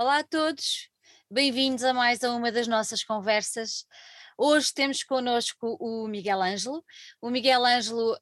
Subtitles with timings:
[0.00, 0.88] Olá a todos,
[1.28, 3.84] bem-vindos a mais a uma das nossas conversas.
[4.38, 6.84] Hoje temos connosco o Miguel Ângelo.
[7.20, 8.18] O Miguel Ângelo uh,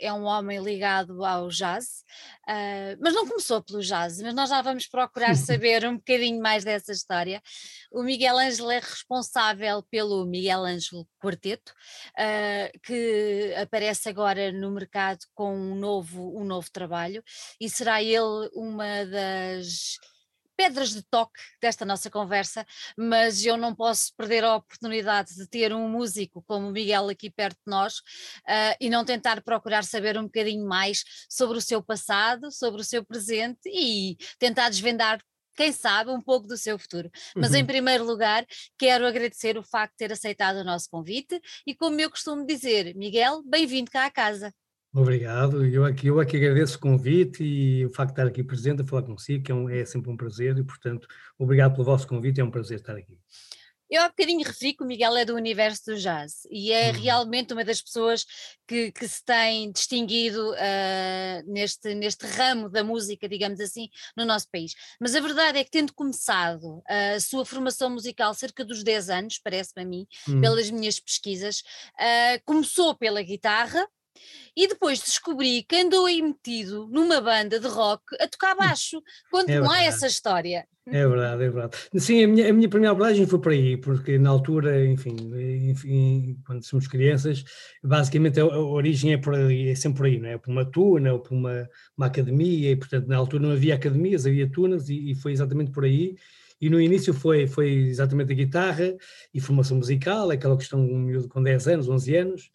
[0.00, 2.02] é um homem ligado ao jazz,
[2.48, 6.64] uh, mas não começou pelo jazz, mas nós já vamos procurar saber um bocadinho mais
[6.64, 7.42] dessa história.
[7.92, 11.74] O Miguel Ângelo é responsável pelo Miguel Ângelo Quarteto,
[12.18, 17.22] uh, que aparece agora no mercado com um novo, um novo trabalho
[17.60, 19.98] e será ele uma das
[20.56, 22.66] pedras de toque desta nossa conversa,
[22.96, 27.30] mas eu não posso perder a oportunidade de ter um músico como o Miguel aqui
[27.30, 31.82] perto de nós uh, e não tentar procurar saber um bocadinho mais sobre o seu
[31.82, 35.20] passado, sobre o seu presente e tentar desvendar
[35.56, 37.10] quem sabe, um pouco do seu futuro.
[37.36, 37.58] Mas uhum.
[37.58, 38.44] em primeiro lugar,
[38.76, 42.94] quero agradecer o facto de ter aceitado o nosso convite e, como eu costumo dizer,
[42.96, 44.52] Miguel, bem-vindo cá à casa.
[44.96, 48.82] Obrigado, eu aqui, eu aqui agradeço o convite e o facto de estar aqui presente
[48.82, 52.06] a falar consigo, que é, um, é sempre um prazer e, portanto, obrigado pelo vosso
[52.06, 53.18] convite, é um prazer estar aqui.
[53.90, 57.00] Eu há bocadinho referi que o Miguel é do universo do jazz e é uhum.
[57.00, 58.24] realmente uma das pessoas
[58.66, 64.48] que, que se tem distinguido uh, neste, neste ramo da música, digamos assim, no nosso
[64.50, 64.74] país.
[65.00, 69.38] Mas a verdade é que, tendo começado a sua formação musical cerca dos 10 anos,
[69.38, 70.40] parece-me a mim, uhum.
[70.40, 71.60] pelas minhas pesquisas,
[71.94, 73.86] uh, começou pela guitarra,
[74.56, 78.58] e depois descobri que andou aí metido numa banda de rock a tocar hum.
[78.58, 79.02] baixo.
[79.30, 80.66] Conte-me é lá essa história.
[80.86, 81.76] É verdade, é verdade.
[81.96, 85.16] Sim, a minha, a minha primeira abordagem foi por aí, porque na altura, enfim,
[85.70, 87.42] enfim quando somos crianças,
[87.82, 90.36] basicamente a, a, origem é, por aí, é sempre por aí, não é?
[90.36, 94.26] Por uma tuna ou por uma, uma academia, e portanto na altura não havia academias,
[94.26, 96.16] havia tunas, e, e foi exatamente por aí.
[96.60, 98.94] E no início foi, foi exatamente a guitarra
[99.32, 102.50] e formação musical, aquela questão um miúdo com 10 anos, 11 anos,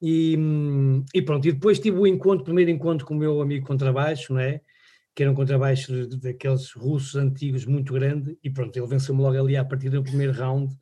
[0.00, 0.36] e,
[1.14, 4.32] e, pronto, e depois tive o encontro, o primeiro encontro com o meu amigo contrabaixo,
[4.32, 4.60] não é?
[5.14, 9.56] Que era um contrabaixo daqueles russos antigos muito grande, e pronto, ele venceu-me logo ali
[9.56, 10.74] a partir do primeiro round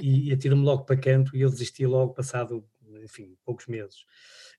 [0.00, 2.64] e, e atirou-me logo para canto e eu desisti logo passado,
[3.02, 4.04] enfim, poucos meses.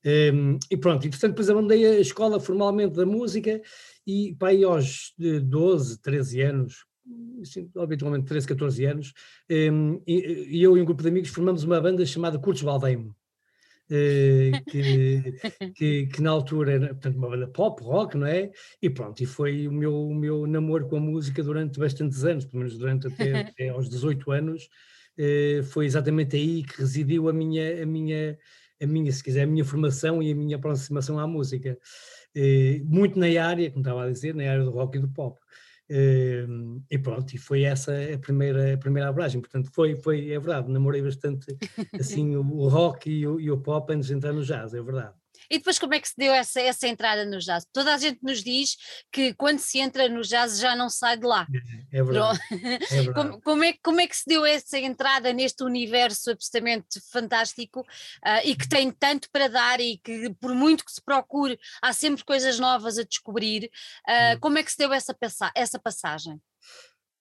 [0.06, 3.62] Um, e pronto, e portanto depois abandei a escola formalmente da música
[4.06, 6.86] e para aí aos 12, 13 anos,
[7.42, 9.14] assim, habitualmente 13, 14 anos,
[9.50, 13.16] um, e, e, eu e um grupo de amigos formamos uma banda chamada Curtos Baldeimo.
[13.90, 15.34] Eh, que,
[15.76, 18.52] que, que, na altura era portanto, uma banda pop, rock, não é?
[18.82, 22.46] E pronto, e foi o meu, o meu namoro com a música durante bastantes anos,
[22.46, 24.70] pelo menos durante até, até aos 18 anos,
[25.18, 28.38] eh, foi exatamente aí que residiu a minha, a minha,
[28.82, 31.78] a minha, se quiser, a minha formação e a minha aproximação à música.
[32.36, 35.40] Eh, muito na área, como estava a dizer, na área do rock e do pop.
[35.90, 40.38] Uh, e pronto, e foi essa a primeira, a primeira abragem, portanto foi, foi, é
[40.38, 41.56] verdade, namorei bastante
[41.98, 44.82] assim o, o rock e o, e o pop antes de entrar no jazz, é
[44.82, 45.16] verdade.
[45.50, 47.66] E depois como é que se deu essa, essa entrada no jazz?
[47.72, 48.76] Toda a gente nos diz
[49.12, 51.48] que quando se entra no jazz já não sai de lá.
[51.92, 52.40] É, é verdade.
[52.52, 52.56] É
[53.04, 53.14] verdade.
[53.14, 58.42] Como, como, é, como é que se deu essa entrada neste universo absolutamente fantástico uh,
[58.44, 62.24] e que tem tanto para dar e que por muito que se procure há sempre
[62.24, 63.70] coisas novas a descobrir.
[64.08, 65.16] Uh, como é que se deu essa,
[65.56, 66.42] essa passagem?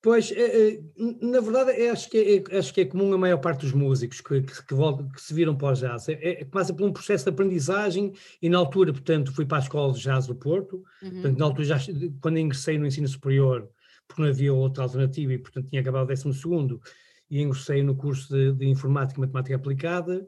[0.02, 0.80] Pois, é, é,
[1.20, 4.40] na verdade, acho que, é, acho que é comum a maior parte dos músicos que,
[4.42, 6.08] que, que, voltam, que se viram para o jazz.
[6.08, 9.92] É, passa por um processo de aprendizagem e na altura, portanto, fui para a Escola
[9.92, 10.84] de Jazz do Porto.
[11.02, 11.10] Uhum.
[11.10, 11.78] Portanto, na altura, já,
[12.20, 13.68] quando ingressei no ensino superior,
[14.06, 16.80] porque não havia outra alternativa e, portanto, tinha acabado o 12
[17.28, 20.26] e ingressei no curso de, de Informática e Matemática Aplicada.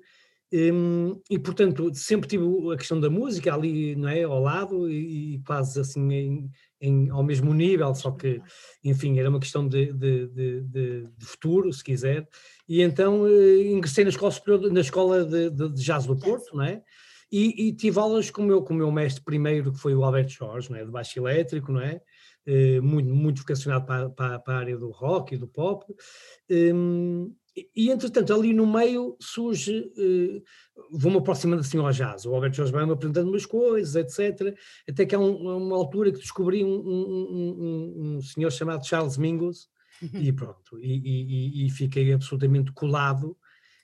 [0.50, 5.34] Um, e portanto sempre tive a questão da música ali não é ao lado e,
[5.34, 6.50] e quase assim em,
[6.80, 8.40] em, ao mesmo nível só que
[8.84, 10.60] enfim era uma questão de, de, de,
[11.16, 12.28] de futuro se quiser.
[12.68, 16.64] E então uh, ingressei na escola superior, na escola de, de, jazz do Porto não
[16.64, 16.82] é?
[17.30, 20.02] E, e, tive aulas com o meu com o meu mestre primeiro que foi o
[20.02, 20.84] Alberto Jorge não é?
[20.84, 22.00] De baixo elétrico não é?
[22.46, 25.84] Uh, muito muito vocacionado para, para, para, a área do rock e do pop.
[26.50, 27.34] Um,
[27.74, 30.42] e, entretanto, ali no meio surge, uh,
[30.90, 34.56] vou-me aproximando assim ao jazz, o Albert Jorge vai-me apresentando umas coisas, etc.
[34.88, 39.68] Até que há um, uma altura que descobri um, um, um senhor chamado Charles Mingus,
[40.02, 40.20] uhum.
[40.20, 43.36] e pronto, e, e, e, fiquei absolutamente colado,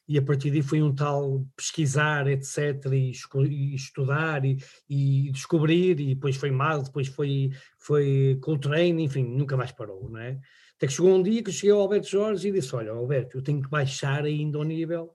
[0.06, 3.12] e a partir daí foi um tal pesquisar, etc., e,
[3.48, 9.72] e estudar, e, descobrir, e depois foi mais, depois foi, foi Coltrane, enfim, nunca mais
[9.72, 10.38] parou, não é?
[10.84, 13.42] Até que chegou um dia que cheguei ao Alberto Jorge e disse: Olha, Alberto, eu
[13.42, 15.14] tenho que baixar ainda o nível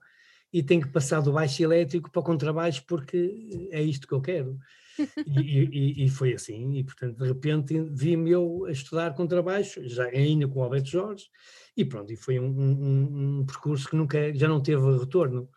[0.52, 4.20] e tenho que passar do baixo elétrico para o contrabaixo porque é isto que eu
[4.20, 4.58] quero.
[5.38, 10.06] e, e, e, foi assim, e portanto de repente vi-me eu a estudar contrabaixo, já
[10.06, 11.26] ainda com o Alberto Jorge,
[11.76, 15.48] e pronto, e foi um, um, um percurso que nunca, já não teve retorno.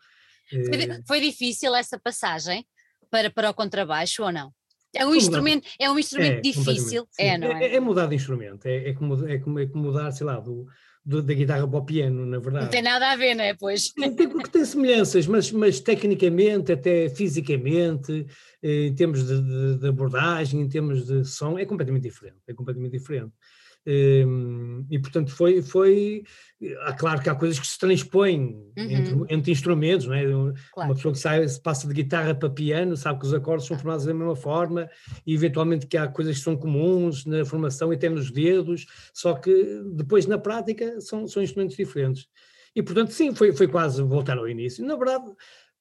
[0.48, 2.64] Foi, foi difícil essa passagem
[3.10, 4.54] para, para o contrabaixo ou não?
[4.94, 7.64] É um instrumento, é um instrumento é, difícil, é, não é?
[7.64, 7.76] é?
[7.76, 10.66] É, mudar de instrumento, é, é, como, é, como, é como mudar, sei lá, do,
[11.04, 12.64] do, da guitarra para o piano, na verdade.
[12.64, 13.54] Não tem nada a ver, não é?
[13.54, 13.90] Pois.
[13.90, 18.26] Tem, porque tem semelhanças, mas, mas tecnicamente, até fisicamente,
[18.62, 22.38] eh, em termos de, de, de, abordagem, em termos de som, é completamente diferente.
[22.48, 23.32] É completamente diferente.
[23.86, 26.24] Ehm, e portanto foi, foi
[26.96, 28.90] claro que há coisas que se transpõem uhum.
[28.90, 30.24] entre, entre, instrumentos, não é?
[30.24, 30.54] Claro.
[30.76, 33.76] Uma pessoa que sai, se passa de guitarra para piano, sabe que os acordes são
[33.76, 34.88] formados da mesma forma,
[35.26, 39.34] e eventualmente que há coisas que são comuns na formação e até nos dedos, só
[39.34, 42.26] que depois na prática são, são instrumentos diferentes.
[42.74, 44.84] E portanto, sim, foi, foi quase voltar ao início.
[44.84, 45.24] Na verdade,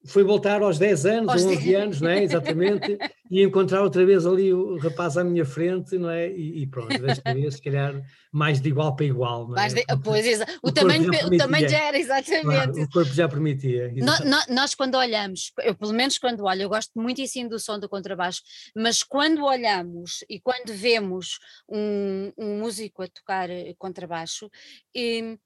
[0.06, 2.24] foi voltar aos 10 anos, aos 11 anos, não é?
[2.24, 2.98] Exatamente,
[3.32, 6.30] e encontrar outra vez ali o rapaz à minha frente, não é?
[6.30, 8.02] E, e pronto, desta vez, se calhar,
[8.32, 9.68] mais de igual para igual, não é?
[9.70, 12.44] De, pois, o, o, tamanho, já o tamanho já era, exatamente.
[12.44, 13.94] Claro, o corpo já permitia.
[13.96, 17.88] Nós, nós, quando olhamos, eu pelo menos quando olho, eu gosto muitíssimo do som do
[17.88, 18.42] contrabaixo,
[18.76, 21.40] mas quando olhamos e quando vemos
[21.70, 24.50] um, um músico a tocar eh, contrabaixo,
[24.94, 25.38] e,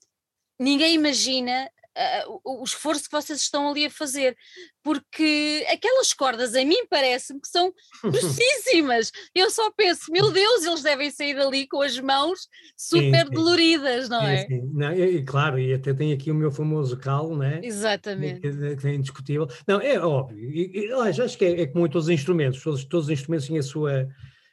[0.59, 4.37] ninguém imagina uh, o, esforço que vocês estão ali a fazer,
[4.83, 7.73] porque aquelas cordas a mim parece-me que são
[8.03, 9.11] grossíssimas.
[9.33, 14.09] Eu só penso, meu Deus, eles devem sair dali com as mãos super sim, doloridas,
[14.09, 14.45] não é?
[14.45, 17.59] Sim, não, e, claro, e até tem aqui o meu famoso calo, não é?
[17.63, 18.41] Exatamente.
[18.41, 19.47] Que, que é indiscutível.
[19.67, 22.85] Não, é óbvio, e, e, acho que é, é como em todos os instrumentos, todos,
[22.85, 24.07] todos os instrumentos têm a sua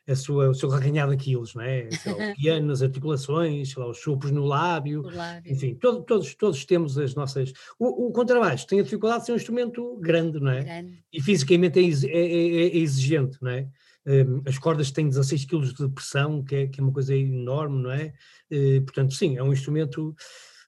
[0.06, 1.88] a sua, o seu arranhado de quilos, não é?
[2.06, 5.52] O piano, as articulações, lá, os chupos no lábio, lábio.
[5.52, 7.52] enfim, todo, todos, todos temos as nossas.
[7.78, 10.62] O, o, contrabaixo tem a dificuldade de ser um instrumento grande, não é?
[10.62, 11.04] Grande.
[11.12, 13.66] E fisicamente é, é, é, é exigente, não é?
[14.06, 17.82] Um, as cordas têm 16 kg de pressão, que é, que é uma coisa enorme,
[17.82, 18.12] não é?
[18.52, 20.14] Uh, portanto, sim, é um instrumento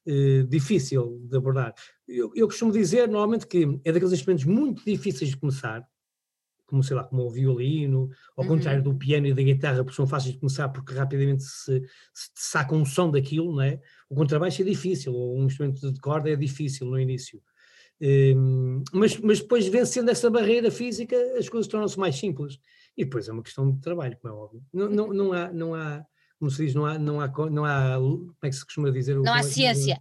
[0.07, 1.75] uh, difícil de abordar.
[2.09, 5.87] Eu, eu costumo dizer, normalmente, que é daqueles instrumentos muito difíceis de começar,
[6.67, 8.51] como sei lá, como o violino, ao uhum.
[8.51, 11.83] contrário do piano e da guitarra, porque são fáceis de começar porque rapidamente se,
[12.13, 13.81] se saca um som daquilo, não é?
[14.09, 17.41] O contrabaixo é difícil, ou um instrumento de corda é difícil no início.
[18.01, 22.59] Um, mas, mas depois vencendo essa barreira física, as coisas tornam-se mais simples.
[22.97, 24.63] E depois é uma questão de trabalho, como é óbvio.
[24.73, 26.05] Não, não, não há, não há
[26.39, 29.17] como se diz, não há, não há, não há como é que se costuma dizer?
[29.17, 30.01] Não há ciência.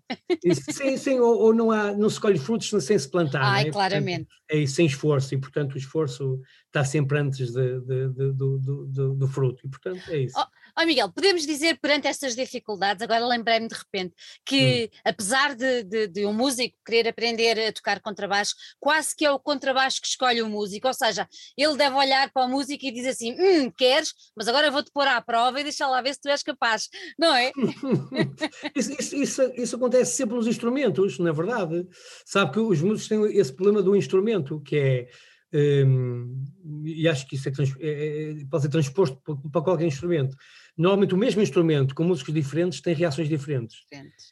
[0.71, 3.41] Sim, sim, ou, ou, não, há, não se colhe frutos sem se plantar.
[3.41, 3.71] Ai, é?
[3.71, 4.25] claramente.
[4.25, 8.57] Portanto, é sem esforço, e portanto o esforço está sempre antes de, de, de, do,
[8.59, 10.37] do, do, fruto, e portanto é isso.
[10.37, 10.45] Oh,
[10.77, 14.13] oh Miguel, podemos dizer perante estas dificuldades, agora lembrei-me de repente,
[14.45, 14.97] que hum.
[15.05, 19.39] apesar de, de, de, um músico querer aprender a tocar contrabaixo, quase que é o
[19.39, 21.27] contrabaixo que escolhe o músico, ou seja,
[21.57, 25.07] ele deve olhar para a música e dizer assim, hum, queres, mas agora vou-te pôr
[25.07, 27.51] à prova e deixa lá ver se tu és capaz, não é?
[28.75, 31.87] isso, isso, isso, isso, acontece sempre nos instrumentos, na verdade.
[32.25, 35.07] Sabe que os músicos têm esse problema do instrumento, que é
[35.55, 36.43] um,
[36.83, 39.17] e acho que isso é, é, é, pode ser transposto
[39.51, 40.35] para qualquer instrumento.
[40.77, 43.77] Normalmente o mesmo instrumento com músicos diferentes tem reações diferentes.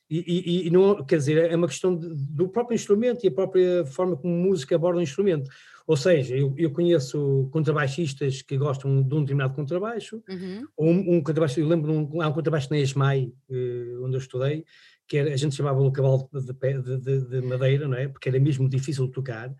[0.10, 3.32] E, e, e, não, quer dizer, é uma questão de, do próprio instrumento e a
[3.32, 5.50] própria forma como a música aborda o instrumento.
[5.88, 10.66] Ou seja, eu, eu conheço contrabaixistas que gostam de um determinado contrabaixo, uhum.
[10.78, 14.20] ou um, um contrabaixo, eu lembro, um, há um contrabaixo na ESMAI, eh, onde eu
[14.20, 14.66] estudei,
[15.08, 18.08] que era, a gente chamava o cavalo de, de, de, de, madeira, não é?
[18.08, 19.54] Porque era mesmo difícil de tocar,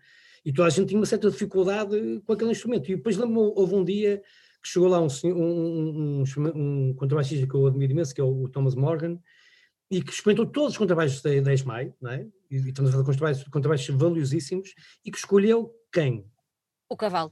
[0.44, 2.90] e toda a gente tinha uma certa dificuldade com aquele instrumento.
[2.90, 4.22] E depois lembro houve um dia
[4.64, 6.24] que chegou lá um, um, um,
[6.54, 9.20] um contrabaixista que eu admiro imenso, que é o Thomas Morgan,
[9.90, 12.26] e que experimentou todos os contrabaixos da, da ESMAI, não é?
[12.50, 16.26] e, e estamos a falar de contrabaixos, contrabaixos valiosíssimos, e que escolheu quem?
[16.88, 17.30] O cavalo.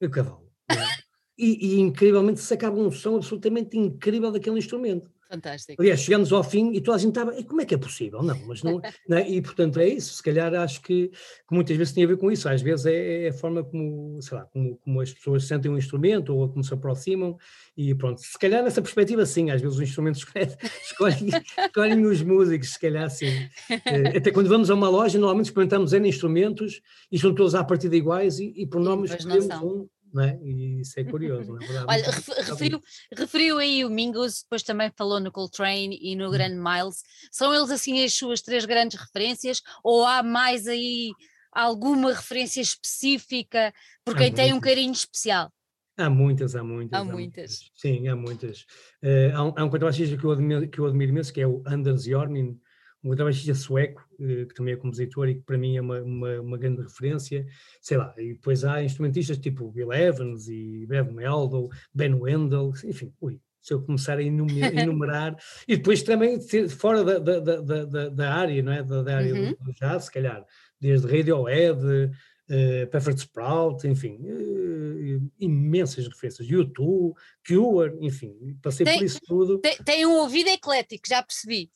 [0.00, 0.50] O cavalo.
[0.70, 0.74] É?
[1.36, 5.12] e, e, incrivelmente sacava um som absolutamente incrível daquele instrumento.
[5.28, 5.82] Fantástico.
[5.82, 8.22] Aliás, chegamos ao fim e toda a gente estava, e como é que é possível?
[8.22, 9.28] Não, mas não, não é?
[9.28, 12.30] e portanto é isso, se calhar acho que, que, muitas vezes tem a ver com
[12.30, 15.70] isso, às vezes é, é a forma como, sei lá, como, como, as pessoas sentem
[15.70, 17.36] um instrumento ou como se aproximam
[17.76, 20.24] e pronto, se calhar nessa perspectiva sim, às vezes os instrumentos
[20.82, 21.28] escolhem,
[21.58, 23.48] escolhem os músicos, se calhar sim.
[23.68, 26.80] Eh, até quando vamos a uma loja, normalmente experimentamos N instrumentos
[27.10, 30.38] e são todos à partida iguais e, e por nomes escolhemos um não é?
[30.42, 31.86] E isso é curioso, não é verdade?
[31.88, 32.82] Olha, referiu,
[33.14, 36.30] referiu aí o Mingus, depois também falou no Coltrane e no hum.
[36.30, 37.02] Grand Miles.
[37.30, 41.12] São eles assim as suas três grandes referências ou há mais aí
[41.52, 45.52] alguma referência específica por quem tem um carinho especial?
[45.98, 46.98] Há muitas, há muitas.
[46.98, 47.50] Há, há muitas.
[47.50, 47.70] muitas.
[47.74, 48.60] Sim, há muitas.
[49.02, 51.46] Uh, há um, há um contrabaixista que eu admiro, que eu admiro imenso, que é
[51.46, 52.58] o Anders Jormin,
[53.06, 56.40] um contrabaixista sueco, eh, que também é compositor e que para mim é uma, uma,
[56.40, 57.46] uma, grande referência,
[57.80, 63.12] sei lá, e depois há instrumentistas tipo Bill Evans e Bev Meldo, Ben Wendell, enfim,
[63.20, 65.36] ui, se eu começar a enumerar,
[65.68, 69.54] e depois também fora da, da, da, da, área, não é, da, da área uhum.
[69.60, 70.44] do jazz, se calhar,
[70.80, 77.14] desde Radiohead, uh, Perfect Sprout, enfim, uh, imensas referências, YouTube,
[77.46, 79.58] Cure, enfim, passei tem, por isso tudo.
[79.58, 81.70] Tem, tem, um ouvido eclético, já percebi.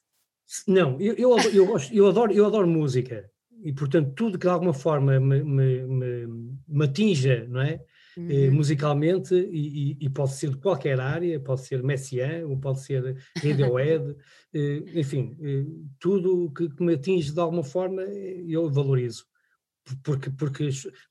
[0.66, 3.30] Não, eu, eu, eu, eu, adoro, eu adoro música
[3.62, 6.26] e, portanto, tudo que de alguma forma me, me, me,
[6.66, 7.80] me atinja, não é?
[8.16, 8.54] Eh, uhum.
[8.54, 14.16] musicalmente, e, e, pode ser de qualquer área, pode ser Messiaen, ou pode ser Radiohead,
[14.52, 15.64] eh, enfim, eh,
[15.99, 19.25] tudo que, que, me atinge de alguma forma eu valorizo.
[20.02, 20.69] Porque, porque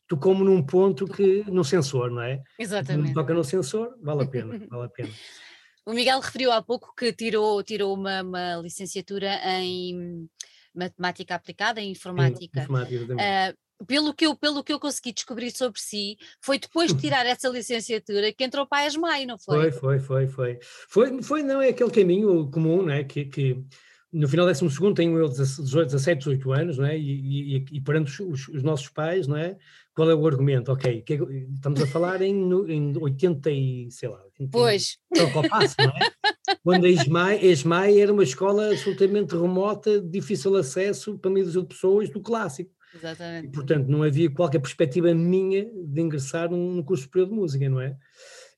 [0.08, 2.42] tocou-me num ponto que, no sensor, não é?
[2.58, 3.14] Exatamente.
[3.14, 5.10] Toca no sensor, vale a pena, vale a pena.
[5.86, 10.30] O Miguel referiu há pouco que tirou, tirou uma, uma licenciatura em
[10.74, 12.60] matemática aplicada, em informática.
[12.60, 16.94] Sim, informática uh, pelo que, eu, pelo que eu consegui descobrir sobre si, foi depois
[16.94, 19.72] de tirar essa licenciatura que entrou para a ESMAI, não foi?
[19.72, 20.60] Foi, foi, foi, foi.
[20.62, 23.04] Foi, foi não é aquele caminho comum, não é?
[23.04, 23.64] Que, que
[24.12, 26.98] no final do 12 tenho eu 18, 17, 18 anos, não é?
[26.98, 29.56] E, e, e perante os, os, nossos pais, não é?
[29.94, 30.72] Qual é o argumento?
[30.72, 31.14] Ok, é
[31.54, 32.34] estamos a falar em,
[32.68, 34.98] em 80 e, sei lá, 80, pois.
[35.14, 36.56] Troca ao passo, não é?
[36.64, 41.54] Quando a ESMAI, a ESMAI era uma escola absolutamente remota, de difícil acesso para milhares
[41.54, 42.72] de pessoas do clássico.
[42.96, 43.48] Exatamente.
[43.48, 47.80] E, portanto, não havia qualquer perspectiva minha de ingressar num curso superior de música, não
[47.80, 47.96] é?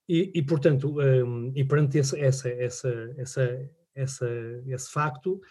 [0.08, 4.27] E, e portanto, um, e perante essa, essa, essa, essa, essa,
[4.67, 5.41] esse facto,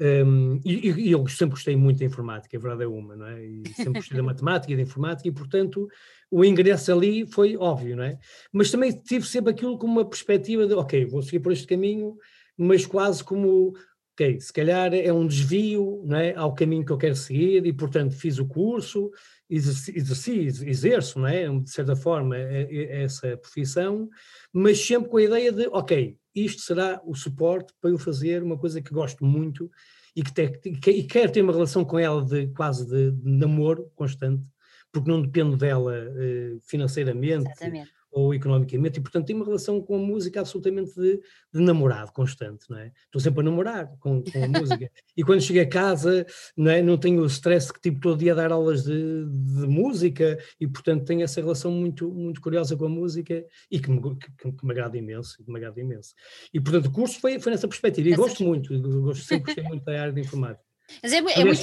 [0.00, 3.44] um, e, e, eu sempre gostei muito da informática, a verdade é uma, não é?
[3.44, 5.88] E sempre gostei da matemática e da informática, e portanto
[6.30, 8.18] o ingresso ali foi óbvio, não é?
[8.52, 12.16] Mas também tive sempre aquilo como uma perspectiva de, ok, vou seguir por este caminho,
[12.58, 13.72] mas quase como,
[14.14, 17.72] ok, se calhar é um desvio não é, ao caminho que eu quero seguir, e
[17.72, 19.10] portanto fiz o curso,
[19.50, 21.48] exerci, exerço, não é?
[21.48, 24.08] De certa forma, essa profissão,
[24.52, 28.56] mas sempre com a ideia de, ok, isto será o suporte para eu fazer uma
[28.56, 29.70] coisa que gosto muito
[30.16, 33.30] e que, te, que e quero ter uma relação com ela de quase de, de
[33.30, 34.44] namoro constante,
[34.92, 39.96] porque não dependo dela uh, financeiramente Exatamente ou economicamente, e portanto tem uma relação com
[39.96, 41.20] a música absolutamente de,
[41.52, 42.92] de namorado constante, não é?
[43.06, 44.88] Estou sempre a namorar com, com a música.
[45.16, 46.24] E quando chego a casa,
[46.56, 46.80] não, é?
[46.80, 50.68] não tenho o stress que tipo todo dia a dar aulas de, de, música, e
[50.68, 54.64] portanto tenho essa relação muito, muito curiosa com a música e que me, que, que
[54.64, 56.14] me agrada imenso, que me agrada imenso.
[56.52, 59.84] E portanto o curso foi, foi nessa perspectiva, e gosto muito, gosto, sempre gostei muito
[59.84, 60.64] da área de informática.
[61.02, 61.60] Mas é, é muito...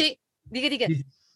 [0.52, 0.88] Diga, diga.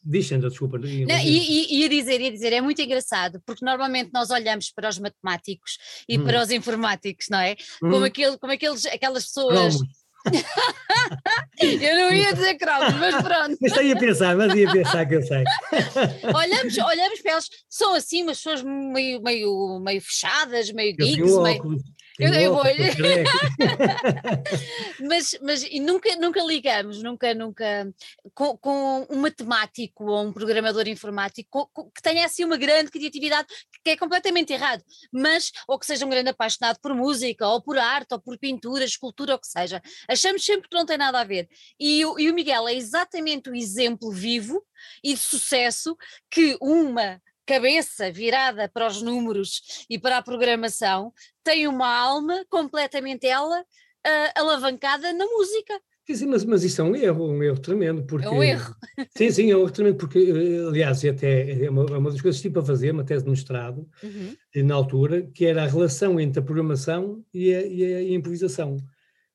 [0.05, 0.77] Diz, Sandra, desculpa.
[0.77, 4.99] Não, e, ia dizer, ia dizer, é muito engraçado, porque normalmente nós olhamos para os
[4.99, 6.23] matemáticos e hum.
[6.23, 7.55] para os informáticos, não é?
[7.81, 7.89] Hum.
[7.89, 9.77] Como, aquele, como aqueles, aquelas pessoas.
[11.59, 13.57] eu não ia dizer cromos, mas pronto.
[13.59, 15.43] Mas ia pensar, mas ia pensar que eu sei.
[16.35, 21.77] olhamos, olhamos para eles, são assim umas pessoas meio, meio, meio fechadas, meio geeks, meio,
[22.19, 22.63] eu, eu vou.
[25.07, 27.93] mas mas e nunca, nunca ligamos, nunca, nunca,
[28.33, 32.89] com, com um matemático ou um programador informático com, com, que tenha assim uma grande
[32.89, 33.47] criatividade,
[33.83, 37.77] que é completamente errado, mas, ou que seja um grande apaixonado por música, ou por
[37.77, 39.81] arte, ou por pintura, escultura, ou que seja.
[40.07, 41.47] Achamos sempre que não tem nada a ver.
[41.79, 44.63] E, e o Miguel é exatamente o exemplo vivo
[45.03, 45.95] e de sucesso
[46.29, 53.27] que uma cabeça virada para os números e para a programação, tem uma alma completamente
[53.27, 55.79] ela uh, alavancada na música.
[56.07, 58.03] Sim, mas, mas isso é um erro, um erro tremendo.
[58.03, 58.75] Porque, é um erro.
[59.17, 62.11] Sim, sim, é um erro tremendo, porque, eh, aliás, é até é uma, é uma
[62.11, 64.35] das coisas que tive a fazer, uma tese de mestrado, uhum.
[64.63, 68.77] na altura, que era a relação entre a programação e a, e a, improvisação,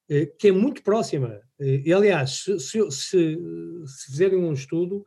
[0.09, 1.41] eh, que é muito próxima.
[1.59, 5.05] E, aliás, se, se, se fizerem um estudo,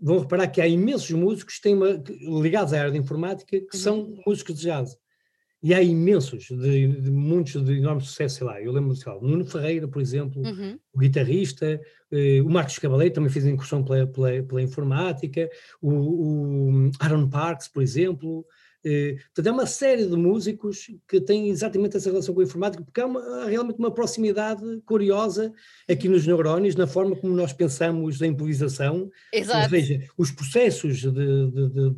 [0.00, 2.02] vão reparar que há imensos músicos têm uma,
[2.42, 3.82] ligados à área de informática que uhum.
[3.82, 4.96] são músicos de jazz.
[5.60, 9.20] E há imensos, de, de, muitos de enorme sucesso, sei lá, eu lembro, sei lá,
[9.20, 10.78] Nuno Ferreira, por exemplo, uhum.
[10.92, 11.80] o guitarrista,
[12.12, 15.50] eh, o Marcos Cavaleiro também fez incursão pela, pela, pela informática,
[15.82, 18.46] o, o Aaron Parks, por exemplo,
[18.82, 23.00] portanto, é uma série de músicos que têm exatamente essa relação com a informática, porque
[23.00, 25.52] há, uma, há realmente uma proximidade curiosa
[25.88, 29.10] aqui nos neurónios, na forma como nós pensamos da improvisação.
[29.32, 29.64] Exato.
[29.64, 31.90] Ou seja, os processos de, de,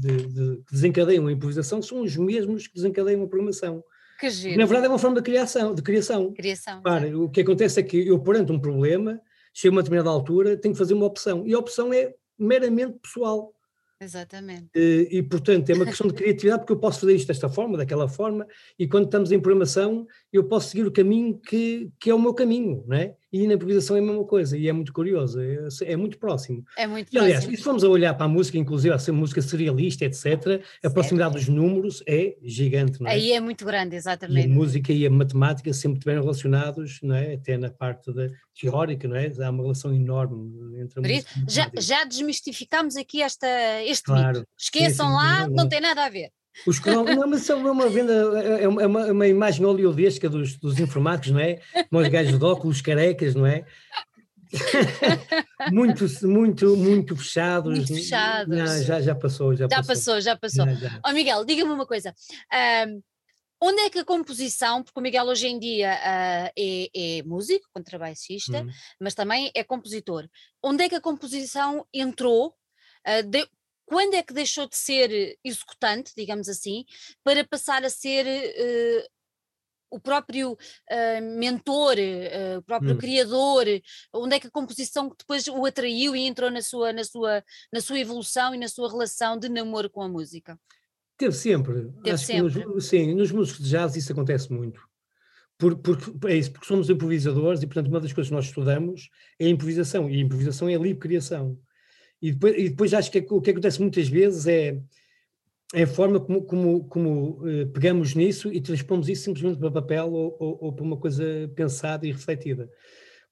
[0.00, 3.82] de, que desencadeiam a improvisação são os mesmos que desencadeiam a programação.
[4.18, 4.58] Que giro.
[4.58, 5.74] Na verdade, é uma forma de criação.
[5.74, 6.32] De criação.
[6.32, 9.20] criação Para, o que acontece é que eu, perante um problema,
[9.52, 11.46] chego a uma determinada altura, tenho que fazer uma opção.
[11.46, 13.52] E a opção é meramente pessoal.
[13.98, 14.68] Exatamente.
[14.74, 18.08] E, portanto, é uma questão de criatividade, porque eu posso fazer isto desta forma, daquela
[18.08, 18.46] forma,
[18.78, 22.34] e quando estamos em programação, eu posso seguir o caminho que, que é o meu
[22.34, 23.16] caminho, não é?
[23.32, 26.64] E na improvisação é a mesma coisa, e é muito curioso, é, é muito próximo.
[26.76, 27.56] É muito e, aliás, próximo.
[27.56, 30.62] se formos a olhar para a música, inclusive a música serialista, etc., certo.
[30.84, 33.14] a proximidade dos números é gigante, não é?
[33.14, 34.48] Aí é muito grande, exatamente.
[34.48, 37.34] E a música e a matemática sempre estiveram relacionados, não é?
[37.34, 38.28] Até na parte da
[38.58, 39.32] teórica, não é?
[39.40, 43.46] Há uma relação enorme entre a música já, já desmistificámos aqui esta?
[43.82, 44.38] Este claro.
[44.38, 44.48] mito.
[44.58, 46.30] Esqueçam lá, não, não, tem nada a ver.
[46.66, 51.32] Os não, mas são uma venda, é uma, é uma imagem oleodesca dos, dos informáticos,
[51.32, 51.60] não é?
[51.90, 53.64] Com os gajos de óculos carecas, não é?
[55.72, 57.76] muito, muito, muito fechados.
[57.76, 58.56] Muito fechados.
[58.56, 59.94] Não, já, já passou, já, já passou.
[59.94, 60.20] passou.
[60.20, 61.00] Já passou, já passou.
[61.04, 62.14] Oh, Miguel, diga-me uma coisa.
[62.86, 63.02] Um,
[63.60, 67.68] onde é que a composição, porque o Miguel hoje em dia uh, é, é, músico,
[67.72, 68.70] contrabaixista, uhum.
[69.00, 70.28] mas também é compositor.
[70.62, 72.54] Onde é que a composição entrou?
[73.06, 73.46] Uh, de,
[73.86, 76.84] quando é que deixou de ser executante, digamos assim,
[77.24, 79.08] para passar a ser uh,
[79.90, 82.98] o próprio uh, mentor, uh, o próprio hum.
[82.98, 83.64] criador,
[84.12, 87.80] onde é que a composição depois o atraiu e entrou na sua, na, sua, na
[87.80, 90.58] sua evolução e na sua relação de namoro com a música?
[91.16, 91.90] Teve sempre.
[92.02, 92.64] Teve Acho sempre.
[92.64, 94.80] Nos, sim, nos músicos de jazz isso acontece muito.
[95.58, 99.08] Por, por, é isso, porque somos improvisadores e, portanto, uma das coisas que nós estudamos
[99.38, 101.58] é a improvisação, e a improvisação é a livre criação.
[102.20, 104.80] E depois, e depois acho que o que acontece muitas vezes é
[105.74, 110.12] é a forma como, como, como uh, pegamos nisso e transpomos isso simplesmente para papel
[110.12, 112.70] ou, ou, ou, para uma coisa pensada e refletida.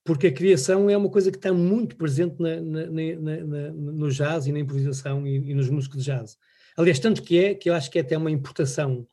[0.02, 4.46] Porque a criação é uma coisa que está muito presente na, na, na, no jazz
[4.46, 6.36] e na improvisação e, e, nos músicos de jazz.
[6.76, 9.06] Aliás, tanto que é, que eu acho que é até uma importação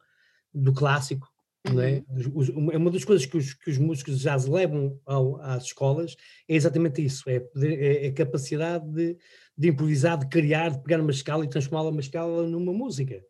[0.53, 1.30] do clássico,
[1.65, 2.03] é?
[2.09, 2.71] Uhum.
[2.71, 6.15] é uma das coisas que os, que os músicos de jazz levam ao, às escolas
[6.49, 9.17] é exatamente isso, é, é a capacidade de
[9.61, 13.21] de improvisar, de criar, de pegar uma escala e transformá-la uma escala numa música,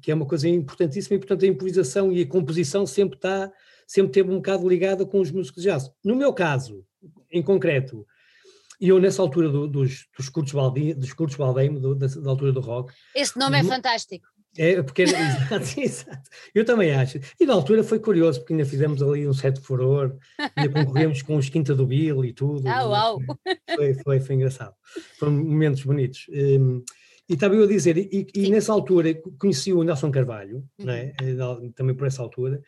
[0.00, 3.50] que é uma coisa importantíssima e portanto a improvisação e a composição sempre está,
[3.84, 5.90] sempre teve um bocado ligada com os músicos de jazz.
[6.04, 6.84] No meu caso,
[7.32, 8.06] em concreto,
[8.80, 10.52] e eu nessa altura do, dos, dos curtos
[10.96, 12.94] dos curtos da, da, altura do rock...
[13.14, 14.28] Este nome é fantástico.
[14.58, 17.18] É, porque exato, exato, eu também acho.
[17.38, 20.16] E na altura foi curioso, porque ainda fizemos ali um certo furor,
[20.54, 22.66] ainda concorremos com os Quinta do Bill e tudo.
[22.66, 23.18] Ah, uau!
[23.74, 24.74] Foi, foi, foi engraçado.
[25.18, 26.26] Foram momentos bonitos.
[26.30, 26.82] Um,
[27.28, 30.86] e estava eu a dizer, e, e nessa altura conheci o Nelson Carvalho, uhum.
[30.86, 31.12] né,
[31.74, 32.62] também por essa altura,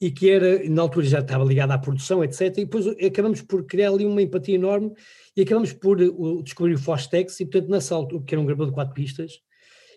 [0.00, 2.42] e que era, na altura já estava ligado à produção, etc.
[2.58, 4.92] E depois acabamos por criar ali uma empatia enorme
[5.34, 8.68] e acabamos por uh, descobrir o Fostex, e portanto nessa altura, que era um gravador
[8.68, 9.40] de quatro pistas,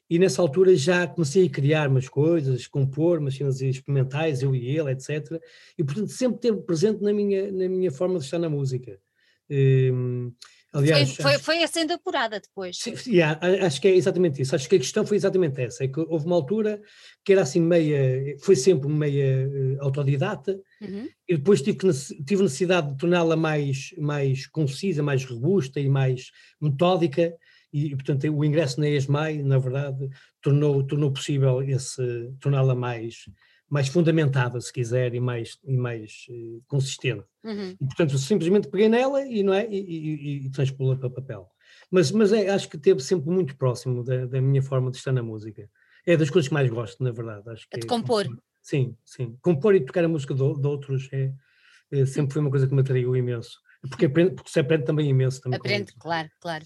[0.09, 4.77] e nessa altura já comecei a criar umas coisas, compor umas cenas experimentais, eu e
[4.77, 5.41] ele, etc.
[5.77, 8.99] E portanto sempre teve presente na minha, na minha forma de estar na música.
[9.49, 10.31] Um,
[10.73, 12.77] aliás, foi, foi, foi sendo apurada depois.
[12.77, 14.55] Sim, yeah, acho que é exatamente isso.
[14.55, 15.83] Acho que a questão foi exatamente essa.
[15.83, 16.81] É que houve uma altura
[17.23, 21.07] que era assim meia, foi sempre meia uh, autodidata, uhum.
[21.27, 21.77] e depois tive,
[22.25, 27.33] tive necessidade de torná-la mais, mais concisa, mais robusta e mais metódica,
[27.71, 30.09] e, portanto, o ingresso na ESMAI, na verdade,
[30.41, 33.25] tornou, tornou possível esse, torná-la mais,
[33.69, 37.25] mais fundamentada, se quiser, e mais, e mais uh, consistente.
[37.43, 37.75] Uhum.
[37.79, 41.49] E, portanto, simplesmente peguei nela e, não é, e, e, e transpô-la para papel.
[41.91, 45.11] Mas, mas é, acho que esteve sempre muito próximo da, da, minha forma de estar
[45.11, 45.69] na música.
[46.05, 47.49] É das coisas que mais gosto, na verdade.
[47.49, 48.25] Acho que é de compor.
[48.25, 48.29] É,
[48.61, 49.37] sim, sim.
[49.41, 51.33] Compor e tocar a música de, de outros é,
[51.91, 53.59] é, sempre foi uma coisa que me atraiu imenso.
[53.81, 55.41] Porque, aprende, porque se aprende também imenso.
[55.41, 56.65] Também aprende, claro, claro.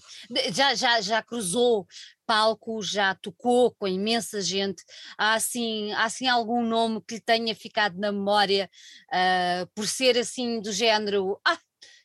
[0.52, 1.86] Já, já, já cruzou
[2.26, 4.82] palco, já tocou com imensa gente.
[5.18, 8.70] Há assim, há assim algum nome que lhe tenha ficado na memória
[9.10, 11.38] uh, por ser assim do género.
[11.44, 11.58] Ah,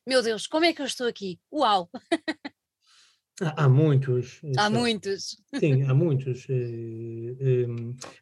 [0.05, 1.39] meu Deus, como é que eu estou aqui?
[1.51, 1.89] Uau!
[3.41, 4.41] Há, há muitos.
[4.57, 5.37] Há muitos.
[5.59, 6.47] Sim, há muitos.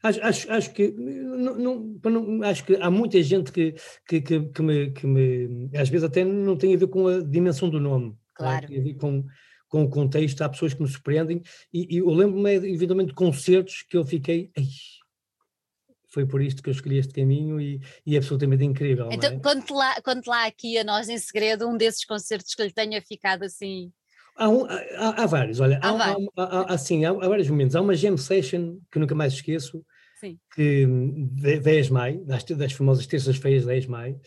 [0.03, 3.75] acho, acho, acho, que, não, não, acho que há muita gente que,
[4.07, 7.21] que, que, que, me, que me, às vezes até não tem a ver com a
[7.21, 8.15] dimensão do nome.
[8.33, 8.67] Claro.
[8.67, 9.25] Tem a ver com,
[9.69, 11.41] com o contexto, há pessoas que me surpreendem
[11.73, 14.51] e, e eu lembro-me eventualmente de concertos que eu fiquei,
[16.09, 19.09] foi por isto que eu escolhi este caminho e, e é absolutamente incrível.
[19.11, 19.39] Então, é?
[19.39, 23.01] quando, lá, quando lá aqui a nós em segredo, um desses concertos que lhe tenha
[23.01, 23.93] ficado assim
[24.35, 27.75] Há, um, há, há, vários, olha, há, há, há, assim, há, vários momentos.
[27.75, 29.83] Há uma jam session que nunca mais esqueço,
[30.19, 30.37] Sim.
[30.53, 30.85] que
[31.61, 34.19] 10 de maio, das, das famosas terças-feiras 10 de maio,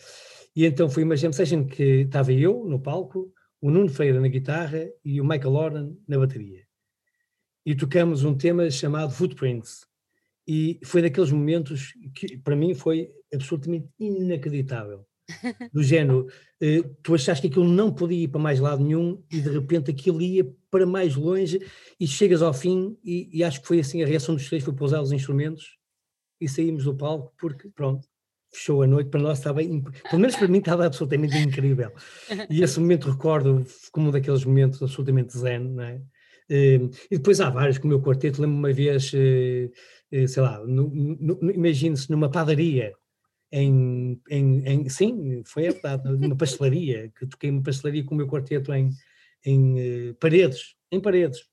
[0.55, 4.27] e então foi uma jam session que estava eu no palco, o Nuno Feira na
[4.27, 6.63] guitarra e o Michael Lauren na bateria.
[7.65, 9.85] E tocamos um tema chamado Footprints.
[10.47, 15.05] E foi daqueles momentos que para mim foi absolutamente inacreditável
[15.73, 16.27] do género,
[16.61, 19.91] eh, tu achaste que aquilo não podia ir para mais lado nenhum e de repente
[19.91, 21.59] aquilo ia para mais longe
[21.99, 24.73] e chegas ao fim e, e acho que foi assim a reação dos três, foi
[24.73, 25.77] pousar os instrumentos
[26.39, 28.07] e saímos do palco porque pronto,
[28.51, 31.91] fechou a noite, para nós estava, pelo menos para mim estava absolutamente incrível.
[32.49, 36.01] E esse momento recordo como um daqueles momentos absolutamente zen, não é?
[36.49, 36.79] Eh,
[37.11, 39.69] e depois há vários, como o meu quarteto, lembro-me uma vez, eh,
[40.27, 40.59] sei lá,
[41.53, 42.93] imagine-se numa padaria,
[43.51, 48.27] em, em, em, sim, foi verdade, numa pastelaria, que toquei uma pastelaria com o meu
[48.27, 48.89] quarteto em,
[49.45, 51.47] em uh, paredes, em paredes.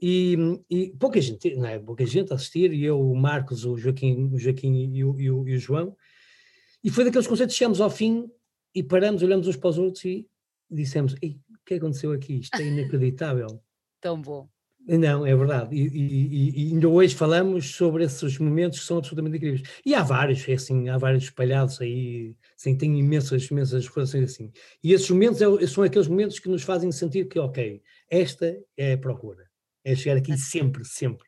[0.00, 0.36] e,
[0.70, 1.78] e, pouca gente, não é?
[1.78, 5.30] Pouca gente a assistir, e eu, o Marcos, o Joaquim, o Joaquim e o, e
[5.30, 5.96] o, e o João,
[6.82, 8.30] e foi daqueles concertos que chegamos ao fim
[8.74, 10.28] e paramos, olhamos uns para os outros e
[10.70, 11.18] dissemos, o
[11.64, 12.40] que aconteceu aqui?
[12.40, 13.60] Isto é inacreditável.
[14.00, 14.48] Tão bom.
[14.86, 15.74] Não, é verdade.
[15.74, 19.62] E, e, e, ainda hoje falamos sobre esses momentos que são absolutamente incríveis.
[19.84, 24.52] E há vários, é assim, há vários espalhados aí, assim, tem imensas, imensas relações assim.
[24.84, 28.92] E esses momentos é, são aqueles momentos que nos fazem sentir que, ok, esta é
[28.92, 29.48] a procura.
[29.84, 31.26] É chegar aqui sempre, sempre.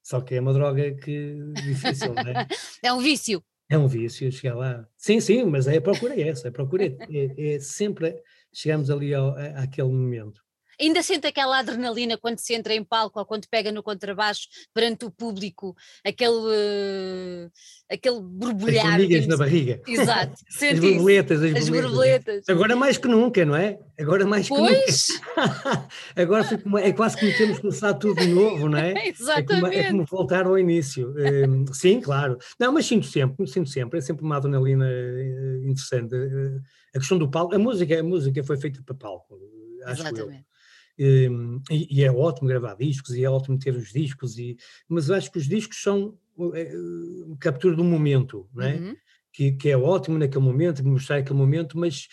[0.00, 2.46] Só que é uma droga que difícil, não é?
[2.84, 3.42] é um vício.
[3.68, 4.86] É um vício chegar lá.
[4.96, 6.48] Sim, sim, mas é a procura é essa.
[6.48, 8.14] A procura é, é, é sempre
[8.52, 10.41] chegamos ali ao, àquele momento.
[10.80, 15.04] Ainda sente aquela adrenalina quando se entra em palco ou quando pega no contrabaixo perante
[15.04, 17.50] o público, aquele, uh,
[17.90, 18.86] aquele borbulhar.
[18.86, 19.82] As formigas na barriga.
[19.86, 20.34] Exato.
[20.70, 22.48] as borboletas, as, as borboletas.
[22.48, 23.78] Agora mais que nunca, não é?
[23.98, 25.06] Agora mais pois.
[25.06, 25.88] que nunca.
[26.16, 26.46] Agora
[26.82, 29.08] é quase que temos que começar tudo de novo, não é?
[29.08, 29.42] Exatamente.
[29.42, 31.14] É como, é como voltar ao início.
[31.16, 32.38] Um, sim, claro.
[32.58, 33.98] Não, mas sinto sempre, sinto sempre.
[33.98, 36.14] É sempre uma adrenalina eh, interessante.
[36.14, 36.60] Eh,
[36.94, 39.38] a questão do palco, a música, a música foi feita para palco,
[39.84, 40.36] acho Exatamente.
[40.36, 40.51] eu.
[40.98, 44.56] Hum, e, é ótimo gravar discos e é ótimo ter os discos, e,
[44.88, 48.74] mas acho que os discos são uh, captura do momento, não é?
[48.76, 48.96] Uhum.
[49.32, 52.08] Que, que, é ótimo naquele momento, mostrar aquele momento, mas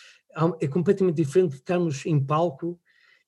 [0.61, 2.79] é completamente diferente de estarmos em palco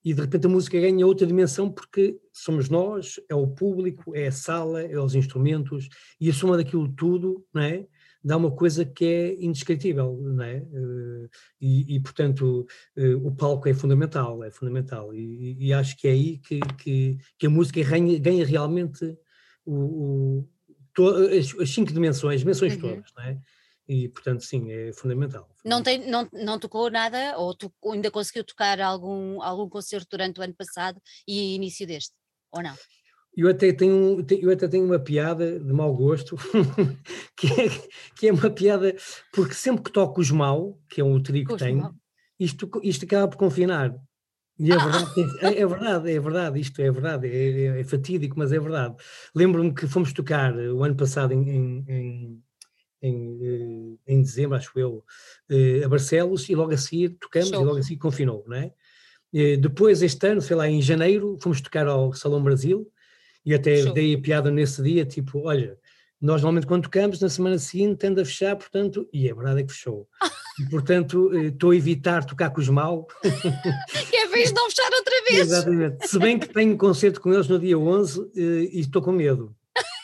[0.04, 4.28] e de repente a música ganha outra dimensão porque somos nós, é o público, é
[4.28, 7.86] a sala, é os instrumentos e a soma daquilo tudo, não é?
[8.24, 10.58] Dá uma coisa que é indescritível, não é?
[10.58, 11.30] Eh,
[11.60, 16.12] e, e portanto, eh, o palco é fundamental, é fundamental, e, e acho que é
[16.12, 19.18] aí que, que, que a música ganha, ganha realmente
[19.66, 20.50] o, o
[20.94, 22.82] to, as, as, cinco dimensões, as dimensões uhum.
[22.82, 23.40] todas, não é?
[23.88, 25.50] E, portanto, sim, é fundamental.
[25.66, 30.40] Não, tem, não, não tocou nada, ou tu, ainda conseguiu tocar algum, algum concerto durante
[30.40, 32.14] o ano passado e início deste,
[32.52, 32.76] ou não?
[33.36, 36.36] Eu até tenho, eu até tenho uma piada de mau gosto,
[37.38, 37.70] que, é,
[38.16, 38.94] que é uma piada,
[39.32, 41.96] porque sempre que toco os mal, que é um trigo que tenho,
[42.38, 43.96] isto, isto acaba por confinar.
[44.60, 48.38] E é verdade, é, é, verdade, é verdade, isto é verdade, é, é, é fatídico,
[48.38, 48.96] mas é verdade.
[49.34, 52.44] Lembro-me que fomos tocar o ano passado em, em, em,
[53.02, 55.04] em, eh, em dezembro, acho eu,
[55.50, 57.62] eh, a Barcelos, e logo a seguir tocamos Show.
[57.62, 58.72] e logo a seguir confinou, não é?
[59.58, 62.92] Depois, este ano, sei lá, em janeiro, fomos tocar ao Salão Brasil,
[63.46, 63.94] e até Show.
[63.94, 65.78] dei a piada nesse dia, tipo, olha,
[66.22, 69.64] nós normalmente quando tocamos, na semana seguinte tende a fechar, portanto, e é verdade é
[69.64, 70.08] que fechou.
[70.60, 73.08] E, portanto, eh, estou a evitar tocar com os mal.
[74.10, 75.40] que é vez não fechar outra vez.
[75.40, 76.08] Exatamente.
[76.08, 79.12] Se bem que tenho um concerto com eles no dia 11 eh, e estou com
[79.12, 79.56] medo.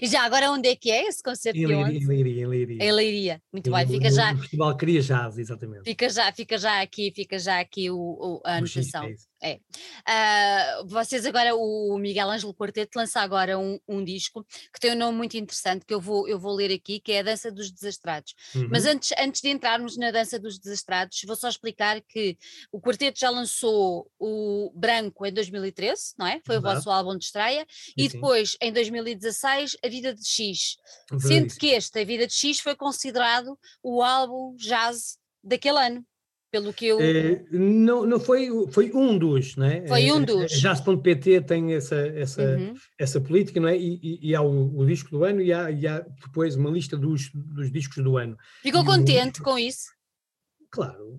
[0.00, 2.84] E já agora onde é que é esse concerto em Leiria, em Leiria, em Leiria.
[2.84, 4.32] Em Leiria, muito bem, fica já.
[4.32, 5.84] No Festival Cria Jazz, exatamente.
[5.84, 9.04] Fica já, fica já aqui, fica já aqui o, o a anotação.
[9.04, 9.54] É é.
[9.54, 14.96] Uh, vocês agora, o Miguel Ângelo Quarteto lança agora um, um, disco que tem um
[14.96, 17.70] nome muito interessante que eu vou, eu vou ler aqui, que é a Dança dos
[17.70, 18.34] Desastrados.
[18.54, 18.68] Uhum.
[18.70, 22.36] Mas antes, antes de entrarmos na Dança dos Desastrados, vou só explicar que
[22.70, 26.40] o quarteto já lançou o Branco em 2013, não é?
[26.44, 26.68] Foi Exato.
[26.68, 28.58] o vosso álbum de estreia, sim, e depois, sim.
[28.60, 30.76] em 2016, A Vida de X.
[31.18, 36.04] Sendo que este, A Vida de X, foi considerado o álbum jazz daquele ano
[36.50, 37.00] pelo que eu.
[37.00, 39.86] É, não, não foi, foi um dos, não é?
[39.86, 40.52] Foi um dos.
[40.60, 42.74] Jazz.pt tem essa, essa, uhum.
[42.98, 43.76] essa política, não é?
[43.76, 46.70] E, e, e há o, o, disco do ano e há, e há depois uma
[46.70, 48.36] lista dos, dos discos do ano.
[48.62, 49.90] Ficou contente com isso?
[50.70, 51.18] Claro,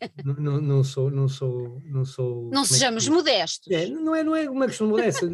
[0.00, 2.50] eh, não, não sou, não sou, não sou.
[2.50, 3.70] Não é sejamos é modestos.
[3.70, 5.30] É, não é, não é uma questão modesta.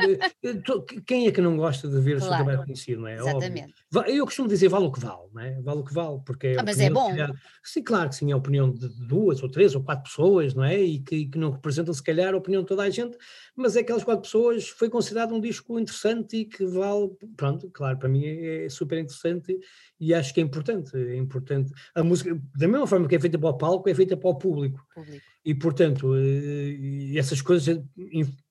[1.07, 2.19] Quem é que não gosta de ver claro.
[2.19, 3.15] o seu trabalho conhecido, não é?
[3.15, 3.73] Exatamente.
[3.73, 3.84] Óbvio.
[4.07, 5.61] Eu costumo dizer vale o que vale, não é?
[5.63, 7.09] Vale o que vale, porque é ah, mas é bom.
[7.09, 10.55] Calhar, sim, claro que sim, é a opinião de duas ou três ou quatro pessoas,
[10.55, 10.81] não é?
[10.81, 13.17] E que, que não representam se calhar a opinião de toda a gente,
[13.57, 17.99] mas é aquelas quatro pessoas foi considerado um disco interessante e que vale, pronto, claro,
[17.99, 19.59] para mim é, é super interessante
[20.01, 21.73] e acho que é importante, é importante.
[21.95, 24.35] A música, da mesma forma que é feita para o palco, é feita para o
[24.35, 24.85] público.
[24.95, 25.23] público.
[25.45, 27.83] E, portanto, eh, essas coisas,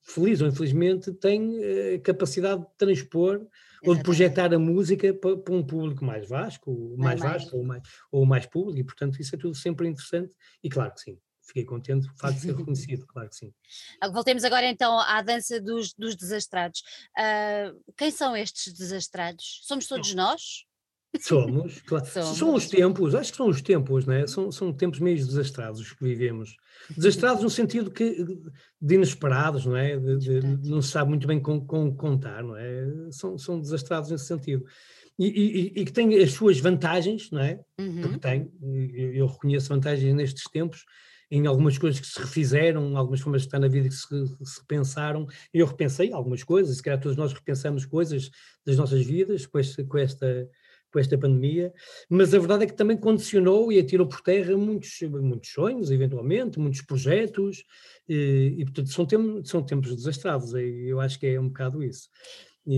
[0.08, 3.50] infeliz ou infelizmente, têm eh, capacidade de transpor Exatamente.
[3.84, 7.64] ou de projetar a música para, para um público mais vasco, mais, mais vasto ou
[7.64, 10.32] mais, ou mais público, e, portanto, isso é tudo sempre interessante,
[10.64, 13.54] e claro que sim fiquei contente o facto de ser reconhecido, claro que sim.
[14.12, 16.82] Voltemos agora então à dança dos, dos desastrados.
[17.18, 19.60] Uh, quem são estes desastrados?
[19.64, 20.66] Somos todos nós?
[21.20, 22.06] Somos, claro.
[22.06, 22.38] Somos.
[22.38, 24.28] São os tempos, acho que são os tempos, não é?
[24.28, 26.56] São, são tempos meio desastrados que vivemos.
[26.96, 28.26] Desastrados no sentido que,
[28.82, 29.98] de inesperados, não é?
[29.98, 32.86] De, de, não se sabe muito bem com, com, contar, não é?
[33.12, 34.66] São, são desastrados nesse sentido.
[35.18, 37.60] E, e, e, que têm as suas vantagens, não é?
[37.80, 38.02] Uhum.
[38.02, 40.84] Porque tem, eu, eu reconheço vantagens nestes tempos,
[41.30, 44.60] em algumas coisas que se refizeram, algumas formas de estar na vida que se, se
[44.60, 45.28] repensaram.
[45.54, 48.32] Eu repensei algumas coisas, se calhar todos nós repensamos coisas
[48.66, 50.50] das nossas vidas com, com esta
[50.94, 51.74] com esta pandemia,
[52.08, 56.60] mas a verdade é que também condicionou e atirou por terra muitos, muitos sonhos, eventualmente,
[56.60, 57.66] muitos projetos,
[58.08, 62.08] e, e portanto são, tempos, são tempos desastrados, eu acho que é um bocado isso.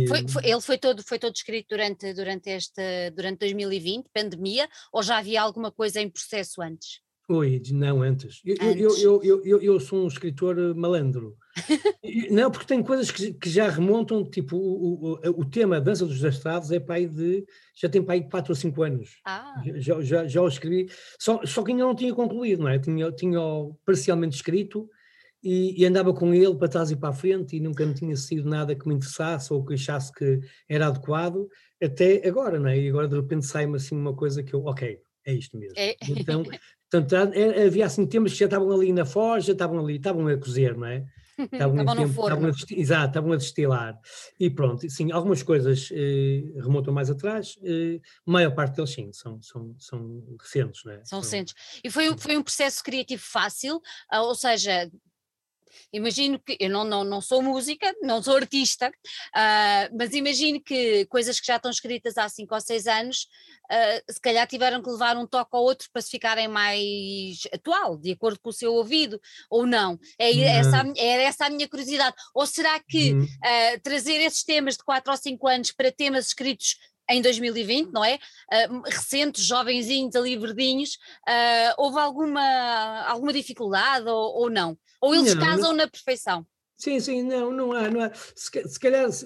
[0.07, 5.03] Foi, foi, ele foi todo, foi todo escrito durante, durante, este, durante 2020, pandemia, ou
[5.03, 7.04] já havia alguma coisa em processo antes?
[7.27, 8.41] Oi, não, antes.
[8.45, 9.01] Eu, antes.
[9.01, 11.35] Eu, eu, eu, eu, sou um escritor eh, malandro.
[12.29, 16.15] não, porque tem coisas que, que já remontam, tipo, o, o, o tema Dança dos
[16.15, 17.43] Desastrados é pai de.
[17.75, 19.17] já tem pai de 4 ou 5 anos.
[19.25, 19.59] Ah.
[19.77, 20.87] Já, já, já o escrevi,
[21.19, 22.77] só, só que ainda não tinha concluído, não é?
[22.77, 23.39] Tinha, tinha
[23.83, 24.87] parcialmente escrito
[25.45, 28.15] e, e, andava com ele para trás e para a frente e nunca me tinha
[28.15, 31.47] sido nada que me interessasse ou que achasse que era adequado,
[31.81, 32.79] até agora, não é?
[32.79, 35.73] E agora de repente sai-me assim uma coisa que eu, ok, é isto mesmo.
[35.77, 35.95] É.
[36.09, 36.43] Então,
[37.01, 37.33] portanto,
[37.65, 40.87] havia assim temas que já estavam ali na forja, estavam ali, estavam a cozer, não
[40.87, 41.05] é?
[41.51, 42.21] Estavam, estavam tempo.
[42.21, 43.99] Estavam a, exato, estavam a destilar.
[44.39, 49.11] E pronto, sim, algumas coisas eh, remontam mais atrás, eh, a maior parte deles sim,
[49.11, 51.03] são, são, são recentes, não é?
[51.03, 51.53] São recentes.
[51.83, 54.89] E foi, foi um processo criativo fácil, ah, ou seja,
[55.91, 61.05] Imagino que eu não, não, não sou música, não sou artista, uh, mas imagino que
[61.05, 63.27] coisas que já estão escritas há 5 ou 6 anos,
[63.65, 67.97] uh, se calhar tiveram que levar um toque ou outro para se ficarem mais atual,
[67.97, 69.99] de acordo com o seu ouvido, ou não.
[70.17, 72.15] É, essa, é essa a minha curiosidade.
[72.33, 76.77] Ou será que uh, trazer esses temas de 4 ou 5 anos para temas escritos
[77.09, 78.19] em 2020, não é?
[78.51, 84.77] Uh, recentes, jovenzinhos ali verdinhos, uh, houve alguma, alguma dificuldade ou, ou não?
[85.01, 85.77] Ou eles não, casam não.
[85.77, 86.45] na perfeição?
[86.77, 88.11] Sim, sim, não, não há, não há.
[88.13, 89.25] Se, se calhar se,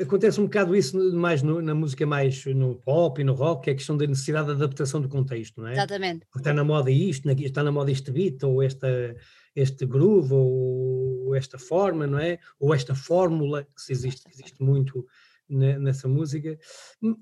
[0.00, 3.70] acontece um bocado isso mais no, na música mais no pop e no rock, que
[3.70, 5.72] é a questão da necessidade de adaptação do contexto, não é?
[5.72, 6.26] Exatamente.
[6.34, 9.14] Está na moda isto, está na moda este beat, ou esta,
[9.54, 12.38] este groove, ou esta forma, não é?
[12.58, 15.06] Ou esta fórmula, que existe, existe muito
[15.50, 16.58] nessa música.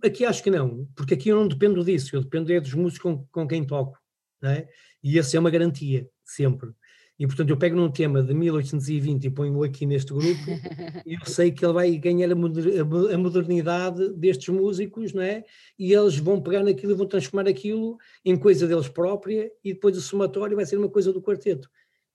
[0.04, 3.02] Aqui acho que não, porque aqui eu não dependo disso, eu dependo é dos músicos
[3.02, 3.98] com, com quem toco,
[4.42, 4.68] é?
[5.02, 6.70] E essa é uma garantia, sempre.
[7.18, 10.50] E portanto eu pego num tema de 1820 e ponho-o aqui neste grupo
[11.04, 15.44] e eu sei que ele vai ganhar a modernidade destes músicos, não é?
[15.76, 19.96] E eles vão pegar naquilo e vão transformar aquilo em coisa deles própria e depois
[19.96, 21.68] o somatório vai ser uma coisa do quarteto.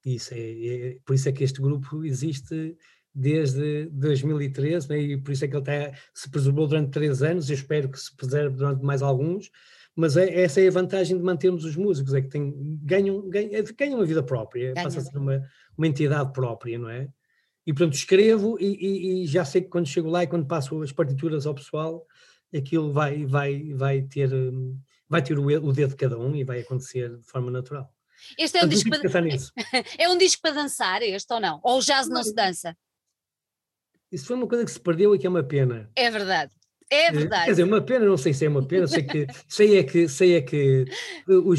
[0.06, 2.78] Isso é, é por isso é que este grupo existe
[3.14, 5.00] desde 2013 né?
[5.00, 8.00] e por isso é que ele está, se preservou durante três anos, eu espero que
[8.00, 9.52] se preserve durante mais alguns,
[9.96, 13.64] mas é, essa é a vantagem de mantermos os músicos, é que tem, ganham, ganham,
[13.78, 15.44] ganham uma vida própria, passa a ser uma,
[15.78, 17.08] uma entidade própria, não é?
[17.66, 20.82] E portanto escrevo e, e, e, já sei que quando chego lá e quando passo
[20.82, 22.06] as partituras ao pessoal,
[22.54, 24.30] aquilo vai, vai, vai ter,
[25.08, 27.90] vai ter o, o dedo de cada um e vai acontecer de forma natural.
[28.38, 29.02] Este é um, disco para...
[29.98, 31.60] é um disco para dançar, este ou não?
[31.64, 32.76] Ou o jazz não se dança?
[34.14, 35.90] Isso foi uma coisa que se perdeu e que é uma pena.
[35.96, 36.52] É verdade.
[36.88, 37.46] É verdade.
[37.46, 40.08] Quer dizer, uma pena, não sei se é uma pena, sei que, sei é que,
[40.08, 40.86] sei é que
[41.28, 41.52] eu,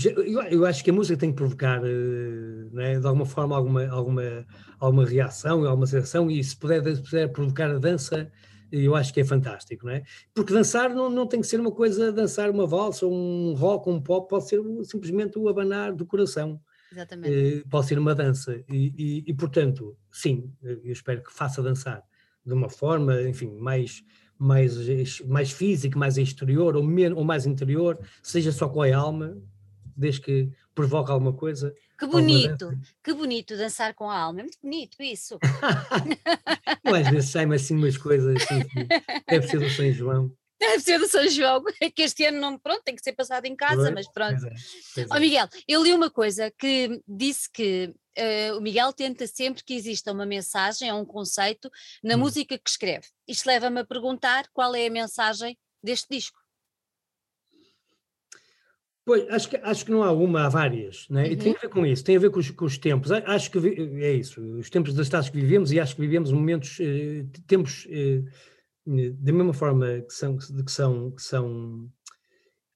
[0.48, 4.46] eu acho que a música tem que provocar, né, de alguma forma, alguma, alguma,
[4.78, 8.30] alguma reação, alguma sensação, e se puder, se puder provocar a dança,
[8.70, 10.04] eu acho que é fantástico, não é?
[10.32, 14.00] Porque dançar não, não tem que ser uma coisa, dançar uma valsa, um rock, um
[14.00, 16.60] pop, pode ser simplesmente o abanar do coração.
[16.92, 17.64] Exatamente.
[17.68, 22.04] pode ser uma dança, e, e, e portanto, sim, eu espero que faça dançar
[22.44, 24.04] de uma forma, enfim, mais
[24.38, 29.40] mais, mais físico, mais exterior ou, menos, ou mais interior, seja só com a alma,
[29.96, 31.74] desde que provoque alguma coisa.
[31.98, 35.38] Que bonito, que bonito dançar com a alma, é muito bonito isso.
[36.84, 38.60] às vezes saem assim umas coisas assim,
[39.28, 40.32] deve ser do São João.
[40.58, 41.62] Deve ser do São João,
[41.94, 44.40] que este ano não, pronto, tem que ser passado em casa, mas pronto.
[44.40, 44.54] Pois é,
[44.94, 45.16] pois é.
[45.16, 49.74] Oh, Miguel, eu li uma coisa que disse que uh, o Miguel tenta sempre que
[49.74, 51.70] exista uma mensagem ou um conceito
[52.02, 52.18] na hum.
[52.18, 53.06] música que escreve.
[53.26, 56.38] Isto leva-me a perguntar qual é a mensagem deste disco.
[59.06, 61.24] Pois, acho que, acho que não há uma, há várias, né?
[61.24, 61.32] Uhum.
[61.32, 63.12] e tem a ver com isso, tem a ver com os, com os tempos.
[63.12, 63.58] Acho que
[64.02, 67.86] é isso, os tempos das estados que vivemos, e acho que vivemos momentos, eh, tempos
[67.90, 68.22] eh,
[68.86, 71.90] da mesma forma que são, que são, que são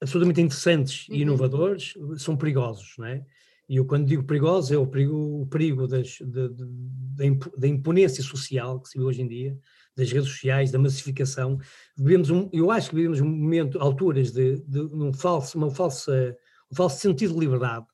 [0.02, 1.14] absolutamente interessantes uhum.
[1.14, 3.24] e inovadores, são perigosos, não é?
[3.68, 8.22] E eu, quando digo perigosos, é o perigo, o perigo das, de, de, da imponência
[8.22, 9.58] social que se vê hoje em dia,
[9.94, 11.58] das redes sociais, da massificação.
[11.96, 16.36] Vivemos um, eu acho que vivemos um momento, alturas de, de um falso, uma falsa,
[16.72, 17.84] um falso sentido de liberdade,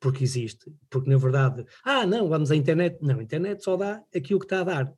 [0.00, 2.96] porque existe, porque na verdade, ah, não, vamos à internet.
[3.02, 4.94] Não, a internet só dá aquilo que está a dar,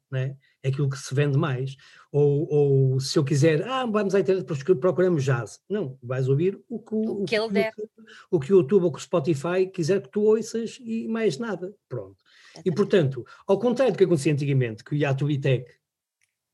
[0.62, 0.70] né?
[0.70, 1.76] aquilo que se vende mais.
[2.10, 4.46] Ou, ou se eu quiser, ah, vamos à internet,
[4.80, 5.60] procuramos jazz.
[5.68, 7.72] Não, vais ouvir o que o, o que ele der.
[8.30, 11.74] O que o YouTube ou que o Spotify quiser que tu ouças e mais nada.
[11.88, 12.16] Pronto.
[12.64, 15.70] E portanto, ao contrário do que acontecia antigamente, que ia à Tubitec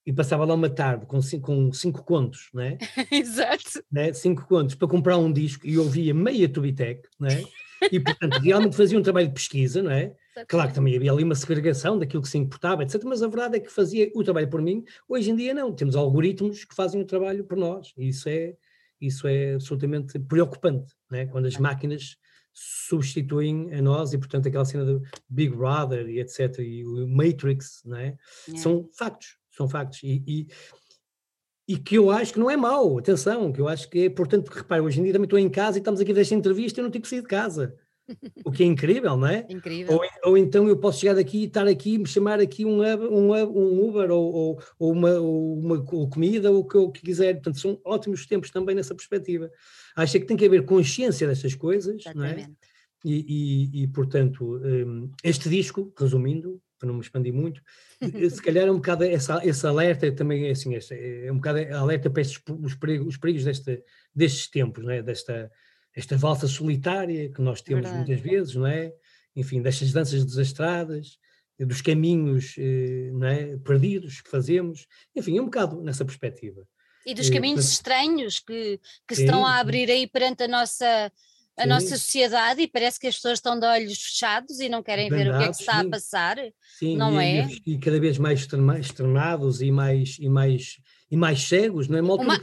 [0.07, 2.77] e passava lá uma tarde com cinco, com cinco contos, né?
[3.11, 3.83] Exato.
[3.91, 4.13] Né?
[4.13, 7.43] Cinco contos para comprar um disco e ouvia meia Tubitec, né?
[7.91, 10.15] E, portanto, realmente fazia um trabalho de pesquisa, não é?
[10.49, 13.03] Claro que também havia ali uma segregação daquilo que se importava, etc.
[13.05, 14.85] Mas a verdade é que fazia o trabalho por mim.
[15.09, 15.73] Hoje em dia, não.
[15.73, 17.93] Temos algoritmos que fazem o trabalho por nós.
[17.97, 18.57] E isso é,
[19.01, 21.27] isso é absolutamente preocupante, não é?
[21.27, 22.17] Quando as máquinas
[22.53, 26.59] substituem a nós e, portanto, aquela cena do Big Brother e etc.
[26.61, 28.17] E o Matrix, não é?
[28.49, 28.57] é.
[28.57, 29.37] São factos.
[29.51, 30.03] São factos.
[30.03, 30.47] E, e
[31.67, 34.45] e que eu acho que não é mau, atenção, que eu acho que é importante,
[34.45, 36.81] porque repare, hoje em dia também estou em casa e estamos aqui desta entrevista e
[36.81, 37.75] eu não tenho que sair de casa.
[38.45, 39.47] O que é incrível, não é?
[39.49, 39.95] Incrível.
[39.95, 42.83] Ou, ou, então eu posso chegar daqui e estar aqui e me chamar aqui um,
[42.83, 47.35] um, um Uber ou, ou, ou uma, uma comida ou o que eu quiser.
[47.35, 49.51] Portanto, são ótimos tempos também nessa perspectiva.
[49.97, 52.43] Acho que tem que haver consciência destas coisas, Exatamente.
[52.43, 52.51] não é?
[53.05, 57.63] E, e, e, portanto, hum, este disco, resumindo, para não me expandir muito,
[58.31, 62.11] se calhar é um bocado essa, esse alerta também é assim, é um bocado alerta
[62.11, 63.83] para estes, os, perigos, os perigos deste,
[64.15, 65.03] destes tempos, não é?
[65.03, 65.51] desta
[65.95, 68.07] esta valsa solitária que nós temos Verdade.
[68.07, 68.93] muitas vezes, não é?
[69.37, 71.19] Enfim, destas danças desastradas,
[71.59, 73.57] dos caminhos eh, não é?
[73.59, 76.67] perdidos que fazemos, enfim, é um bocado nessa perspectiva.
[77.07, 81.13] E dos eh, caminhos estranhos que, que se estão a abrir aí perante a nossa
[81.57, 81.69] a sim.
[81.69, 85.29] nossa sociedade e parece que as pessoas estão de olhos fechados e não querem ver
[85.29, 85.87] o que é que está sim.
[85.87, 86.37] a passar,
[86.83, 87.49] não e, é?
[87.65, 88.45] E, cada vez mais
[88.81, 92.03] extremados e mais, e mais, e mais cegos, não é?
[92.03, 92.41] Uma Uma...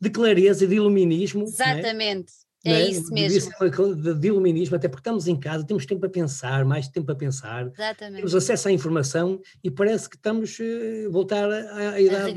[0.00, 1.42] de clareza, de iluminismo.
[1.42, 1.44] É?
[1.46, 2.32] Exatamente.
[2.64, 3.52] É, é isso mesmo.
[3.94, 7.14] De, de iluminismo, até porque estamos em casa, temos tempo a pensar, mais tempo a
[7.14, 8.16] pensar, Exatamente.
[8.16, 12.34] temos acesso à informação e parece que estamos a voltar à, à idade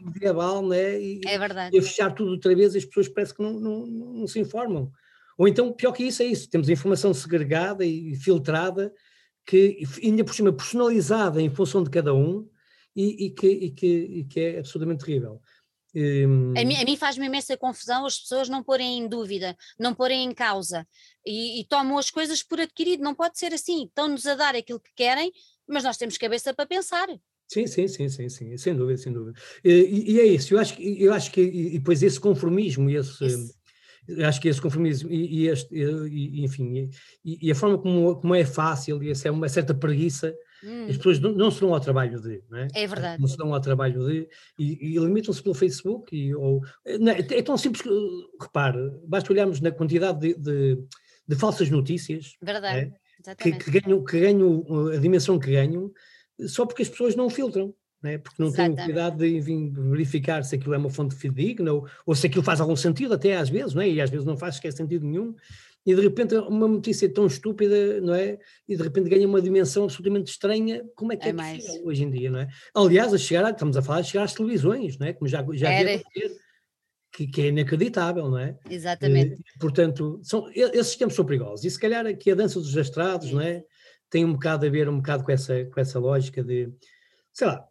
[0.00, 0.98] medieval, né?
[0.98, 1.76] E, é verdade.
[1.76, 4.90] E a fechar tudo outra vez, as pessoas parece que não, não, não se informam.
[5.36, 8.90] Ou então, pior que isso, é isso: temos informação segregada e filtrada,
[9.44, 12.48] que ainda por cima personalizada em função de cada um,
[12.96, 15.42] e, e, que, e, que, e que é absolutamente terrível.
[15.96, 16.52] Um...
[16.58, 20.34] A mim, mim faz-me imensa confusão as pessoas não porem em dúvida, não porem em
[20.34, 20.86] causa
[21.24, 23.02] e, e, tomam as coisas por adquirido.
[23.02, 23.86] Não pode ser assim.
[23.86, 25.32] Estão-nos a dar aquilo que querem,
[25.66, 27.08] mas nós temos cabeça para pensar.
[27.48, 29.38] Sim, sim, sim, sim, sim, sem dúvida, sem dúvida.
[29.64, 33.54] E, e é isso, eu acho, eu acho que e depois esse conformismo, esse,
[34.26, 36.90] acho que esse conformismo e, e este, e, enfim,
[37.24, 40.86] e, e, a forma como, como é fácil e essa é uma certa preguiça, hum.
[40.88, 42.68] as pessoas não, não, se dão ao trabalho de, não é?
[42.74, 43.20] É verdade.
[43.20, 46.62] Não se dão ao trabalho de, e, limitam-se pelo Facebook, e, ou,
[47.00, 47.90] não, é, é tão simples que,
[48.40, 50.78] repare, basta olharmos na quantidade de, de,
[51.26, 52.92] de falsas notícias verdade.
[53.24, 53.34] É?
[53.34, 55.90] Que, que, ganham, que ganham a dimensão que ganham,
[56.46, 58.18] só porque as pessoas não filtram né?
[58.18, 58.76] porque não Exatamente.
[58.76, 62.42] têm cuidado de enfim, verificar se aquilo é uma fonte fidedigna ou, ou se aquilo
[62.42, 63.88] faz algum sentido, até às vezes, não é?
[63.88, 65.34] e às vezes não faz sequer sentido nenhum,
[65.86, 68.36] e de repente uma notícia tão estúpida, não é?
[68.68, 72.02] E de repente ganha uma dimensão absolutamente estranha, como é que é, é possível hoje
[72.02, 72.48] em dia, não é?
[72.74, 75.12] Aliás, a chegar, estamos a falar de chegar às televisões, não é?
[75.12, 76.02] Como já, já Era...
[77.12, 78.58] que, que, é inacreditável, não é?
[78.68, 79.40] Exatamente.
[79.40, 83.30] E, portanto, são, esses tempos são perigosos, e se calhar aqui a dança dos astrados,
[83.30, 83.62] não é?
[84.10, 86.68] Tem um bocado a ver um bocado com essa, com essa lógica de,
[87.32, 87.64] sei lá,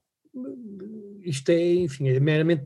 [1.24, 2.64] isto é, enfim, é meramente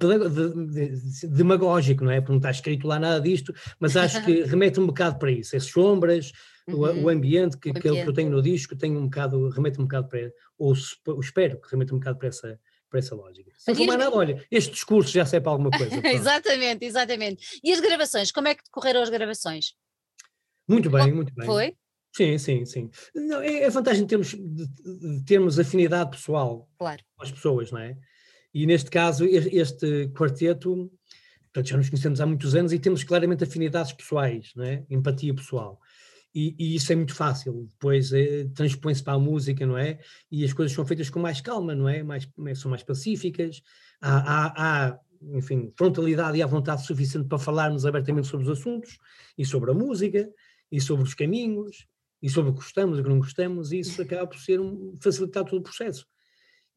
[1.23, 2.19] demagógico, não é?
[2.19, 5.55] Porque não está escrito lá nada disto, mas acho que remete um bocado para isso,
[5.55, 6.32] as sombras,
[6.67, 7.03] uhum.
[7.03, 10.10] o, ambiente, que, que, que eu tenho no disco, tem um bocado, remete um bocado
[10.10, 10.73] para, ou,
[11.19, 13.51] espero que remete um bocado para essa, para essa lógica.
[13.58, 15.95] Se não mais nada, olha, este discurso já serve para alguma coisa.
[16.08, 17.60] exatamente, exatamente.
[17.63, 19.73] E as gravações, como é que decorreram as gravações?
[20.67, 21.45] Muito bem, muito bem.
[21.45, 21.75] Foi?
[22.15, 22.89] Sim, sim, sim.
[23.15, 27.01] Não, é, é vantagem de termos, de, de termos afinidade pessoal claro.
[27.15, 27.97] com as pessoas, não é?
[28.53, 30.91] E neste caso, este quarteto,
[31.43, 34.83] portanto, já nos conhecemos há muitos anos e temos claramente afinidades pessoais, não é?
[34.89, 35.79] Empatia pessoal.
[36.33, 39.99] E, e isso é muito fácil, depois é, transpõe-se para a música, não é?
[40.31, 42.03] E as coisas são feitas com mais calma, não é?
[42.03, 43.61] Mais, são mais pacíficas,
[44.01, 44.99] há, há, há
[45.33, 48.97] enfim, frontalidade e há vontade suficiente para falarmos abertamente sobre os assuntos
[49.37, 50.29] e sobre a música
[50.71, 51.87] e sobre os caminhos
[52.21, 54.60] e sobre o que gostamos e o que não gostamos, e isso acaba por ser
[54.60, 56.05] um, facilitar todo o processo.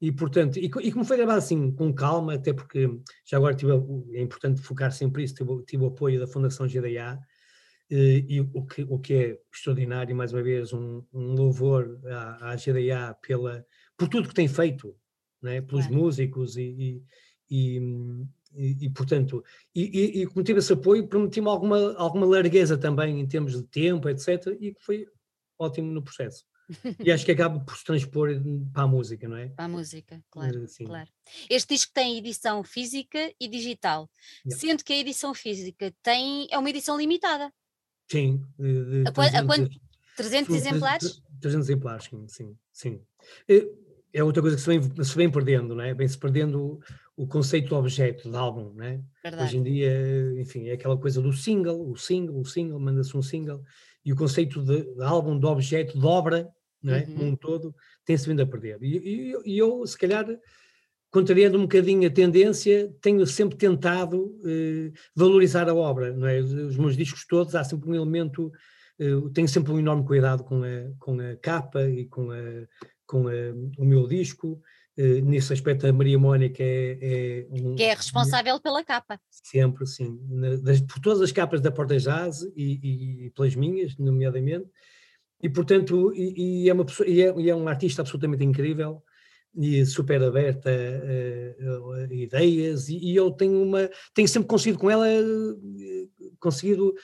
[0.00, 2.88] E, portanto, e, e, como foi gravado assim, com calma, até porque
[3.24, 3.72] já agora tive,
[4.12, 7.20] é importante focar sempre isso, tive, tive o apoio da Fundação GDA,
[7.90, 12.52] eh, e o que, o que é extraordinário, mais uma vez, um, um louvor à,
[12.52, 13.64] à, GDA pela,
[13.96, 14.96] por tudo que tem feito,
[15.42, 17.02] né, pelos músicos e,
[17.50, 17.80] e,
[18.54, 19.44] e, e, portanto,
[19.74, 24.08] e, e, como tive esse apoio, permitiu-me alguma, alguma largueza também em termos de tempo,
[24.08, 24.46] etc.
[24.58, 25.06] E foi
[25.62, 26.44] ótimo no processo.
[27.04, 28.28] E acho que acaba por se transpor
[28.72, 29.48] para a música, não é?
[29.48, 31.10] Para a música, claro, uh, claro.
[31.50, 34.08] Este disco tem edição física e digital,
[34.46, 34.60] yeah.
[34.60, 37.52] sendo que a edição física tem, é uma edição limitada.
[38.10, 38.42] Sim.
[38.58, 39.80] De, de a, 300, a quanto?
[40.16, 41.22] 300 exemplares?
[41.40, 42.56] 300 exemplares, sim, sim.
[42.72, 43.00] sim.
[44.12, 45.94] É outra coisa que se vem, se vem perdendo, não é?
[45.94, 46.78] Vem-se perdendo
[47.16, 49.00] o, conceito de objeto, de álbum, não é?
[49.22, 49.44] Verdade.
[49.44, 53.22] Hoje em dia, enfim, é aquela coisa do single, o single, o single, manda-se um
[53.22, 53.62] single,
[54.04, 56.48] e o conceito de, de álbum, de objeto, de obra,
[56.82, 57.04] não é?
[57.04, 57.28] Uhum.
[57.28, 57.74] Um todo,
[58.04, 58.78] tem-se vindo a perder.
[58.82, 60.26] E, e, e, eu, se calhar,
[61.10, 66.40] contrariando um bocadinho a tendência, tenho sempre tentado eh, valorizar a obra, não é?
[66.40, 68.50] Os meus discos todos, há sempre um elemento,
[68.98, 72.66] eh, tenho sempre um enorme cuidado com a, com a capa e com a
[73.12, 73.32] com a,
[73.76, 74.58] o meu disco.
[74.98, 79.18] Uh, nesse aspecto, a Maria Mónica é, é um, que é responsável pela capa.
[79.30, 80.18] Sempre, sim.
[80.28, 84.66] Na, das, por todas as capas da Porta Jazz e, e, pelas minhas, nomeadamente.
[85.42, 89.02] E, portanto, e, e é, uma pessoa, e, é, e é um artista absolutamente incrível
[89.54, 94.78] e super aberta a, a, a ideias e, e, eu tenho uma tenho sempre conseguido
[94.78, 95.20] com ela eh,
[96.40, 96.94] conseguido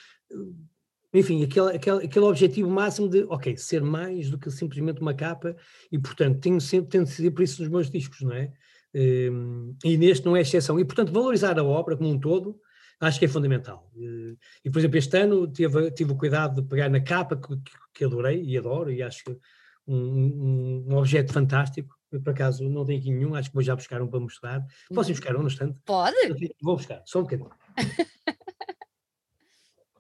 [1.13, 5.57] enfim, aquele, aquele, aquele objetivo máximo de, ok, ser mais do que simplesmente uma capa,
[5.91, 8.53] e portanto tenho sempre, tento ser por isso nos meus discos, não é?
[8.95, 10.79] Um, e neste não é exceção.
[10.79, 12.59] E portanto valorizar a obra como um todo,
[13.01, 13.91] acho que é fundamental.
[13.97, 17.57] Eh, e por exemplo, este ano tive, tive o cuidado de pegar na capa, que,
[17.95, 19.39] que adorei e adoro, e acho que
[19.87, 23.77] um, um, um objeto fantástico, por acaso não tenho aqui nenhum, acho que vou já
[23.77, 24.67] buscar um para mostrar.
[24.95, 25.79] Posso ir buscar um no instante?
[25.85, 26.17] Pode.
[26.63, 27.51] Vou buscar, só um bocadinho.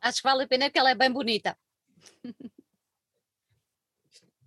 [0.01, 1.57] Acho que vale a pena porque ela é bem bonita.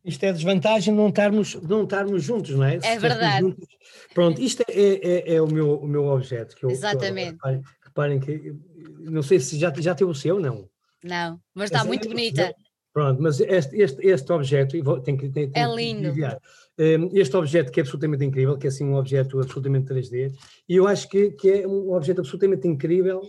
[0.03, 2.79] Isto é desvantagem não estarmos, não estarmos juntos, não é?
[2.81, 3.41] É verdade.
[3.41, 3.67] Juntos,
[4.15, 6.55] pronto, isto é, é, é, o, meu, o meu objeto.
[6.55, 7.37] Que eu, Exatamente.
[7.37, 8.55] Que eu, reparem, reparem, que,
[8.99, 10.67] não sei se já, já tem o seu, não.
[11.03, 12.53] Não, mas está muito bonita.
[12.93, 16.09] Pronto, mas este, este, este objeto, tem que, tem, é lindo.
[16.09, 16.37] Enviar,
[16.77, 20.33] um, este objeto que é absolutamente incrível, que é assim um objeto absolutamente 3D,
[20.67, 23.21] e eu acho que, que é um objeto absolutamente incrível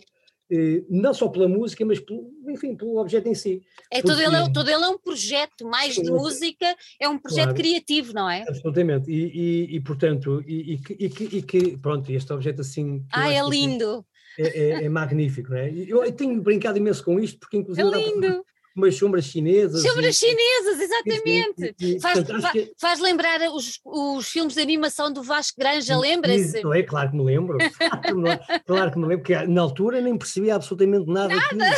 [0.89, 3.63] não só pela música, mas pelo, enfim, pelo objeto em si.
[3.91, 6.67] É, todo, ele é, todo ele é um projeto, mais de música,
[7.01, 8.45] é um projeto claro, criativo, não é?
[8.47, 13.05] Absolutamente, e, e, e portanto, e, e, que, e, que, pronto, este objeto assim...
[13.11, 14.05] Ah, é lindo!
[14.39, 15.71] É, é, é, magnífico, não é?
[15.71, 17.87] Eu, eu tenho brincado imenso com isto, porque inclusive...
[17.89, 18.45] É lindo!
[18.77, 19.83] Umas sombras chinesas.
[19.83, 21.75] Sombras e, chinesas, exatamente.
[21.81, 22.19] E, e, faz,
[22.53, 22.73] que...
[22.79, 26.59] faz, lembrar os, os filmes de animação do Vasco Granja, lembra-se?
[26.59, 27.59] É claro que me lembro.
[28.67, 31.77] claro que me lembro, porque na altura nem percebia absolutamente nada, nada.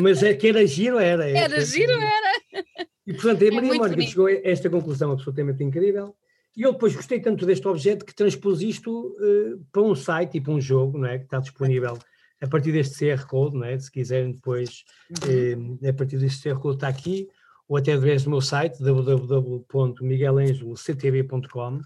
[0.00, 1.28] Mas é que era giro, era.
[1.28, 2.64] Era, era giro, era.
[3.06, 6.14] E portanto, a é Maria Mónica chegou a esta conclusão absolutamente incrível.
[6.56, 10.40] E eu depois gostei tanto deste objeto que transpus isto uh, para um site e
[10.40, 11.18] para um jogo, não é?
[11.18, 11.98] Que está disponível
[12.42, 13.78] a partir deste QR Code, não é?
[13.78, 15.78] se quiserem depois, uhum.
[15.80, 17.28] eh, a partir deste QR Code está aqui,
[17.68, 21.80] ou até através do meu site, www.miguelangeloctv.com,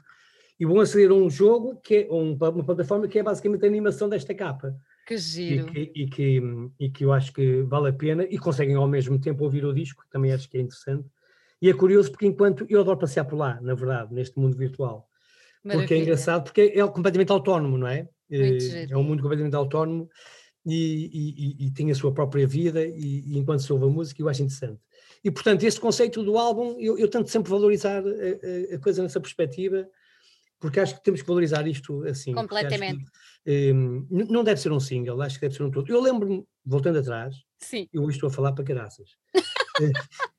[0.58, 3.66] e vão aceder a um jogo, que é um, uma plataforma que é basicamente a
[3.68, 4.74] animação desta capa.
[5.06, 5.68] Que giro.
[5.68, 6.42] E que, e que,
[6.80, 9.74] e que eu acho que vale a pena, e conseguem ao mesmo tempo ouvir o
[9.74, 11.06] disco, que também acho que é interessante.
[11.60, 15.06] E é curioso porque enquanto eu adoro passear por lá, na verdade, neste mundo virtual.
[15.62, 15.86] Maravilha.
[15.86, 18.08] Porque é engraçado, porque é completamente autónomo, não é?
[18.30, 20.08] Eh, é um mundo completamente autónomo
[20.66, 24.20] e, e, e, tem a sua própria vida e, e, enquanto se ouve a música
[24.20, 24.80] eu acho interessante.
[25.22, 29.20] E portanto este conceito do álbum, eu, eu tento sempre valorizar a, a, coisa nessa
[29.20, 29.88] perspectiva,
[30.58, 32.32] porque acho que temos que valorizar isto assim.
[32.32, 33.04] Completamente.
[33.44, 35.88] Que, um, não deve ser um single, acho que deve ser um todo.
[35.88, 37.88] Eu lembro-me, voltando atrás, Sim.
[37.92, 39.10] eu estou a falar para caraças.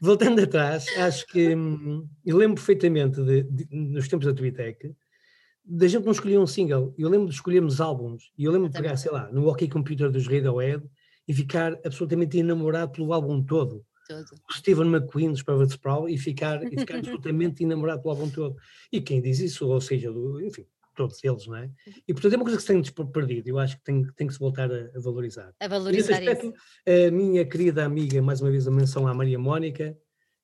[0.00, 4.94] voltando atrás, acho que hum, eu lembro perfeitamente de, de, nos tempos da Twitec,
[5.64, 6.94] da gente não escolher um single.
[6.98, 10.10] Eu lembro de escolhermos álbuns e eu lembro de pegar, sei lá, no OK Computer
[10.10, 10.84] dos Radiohead
[11.26, 13.84] e ficar absolutamente enamorado pelo álbum todo.
[14.06, 14.26] todo.
[14.50, 18.56] O Stephen McQueen dos Private Sprawl e ficar, e ficar absolutamente enamorado pelo álbum todo.
[18.92, 21.70] E quem diz isso, ou seja, do, enfim, todos eles, não é?
[22.06, 24.34] E portanto é uma coisa que se tem perdido, eu acho que tem, tem que
[24.34, 25.54] se voltar a, a valorizar.
[25.58, 27.08] A valorizar aspecto, isso.
[27.08, 29.96] A minha querida amiga, mais uma vez a menção à Maria Mónica,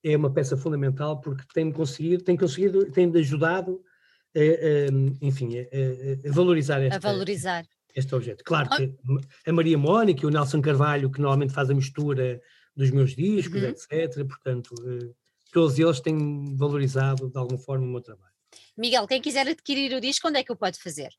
[0.02, 3.82] é uma peça fundamental porque tem conseguido, tem conseguido, tem ajudado
[5.20, 7.64] enfim, a, a valorizar, esta, a valorizar
[7.94, 8.44] este objeto.
[8.44, 8.94] Claro que
[9.46, 12.40] a Maria Mónica e o Nelson Carvalho, que normalmente faz a mistura
[12.76, 13.68] dos meus discos, uhum.
[13.68, 15.12] etc., portanto, eh,
[15.52, 18.30] todos eles têm valorizado de alguma forma o meu trabalho.
[18.76, 21.10] Miguel, quem quiser adquirir o disco, onde é que o pode fazer?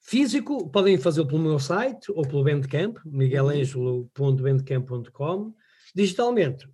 [0.00, 5.52] Físico, podem fazê-lo pelo meu site ou pelo Bandcamp, miguelangelo.bandcamp.com.
[5.94, 6.66] Digitalmente,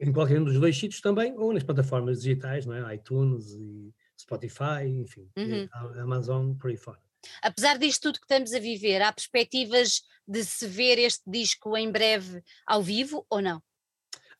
[0.00, 2.92] em qualquer um dos dois sítios também, ou nas plataformas digitais, não é?
[2.94, 3.94] iTunes e
[4.30, 5.68] Spotify, enfim, uhum.
[6.00, 7.00] Amazon, por aí fora.
[7.42, 11.90] Apesar disto tudo que estamos a viver, há perspectivas de se ver este disco em
[11.90, 13.60] breve ao vivo ou não?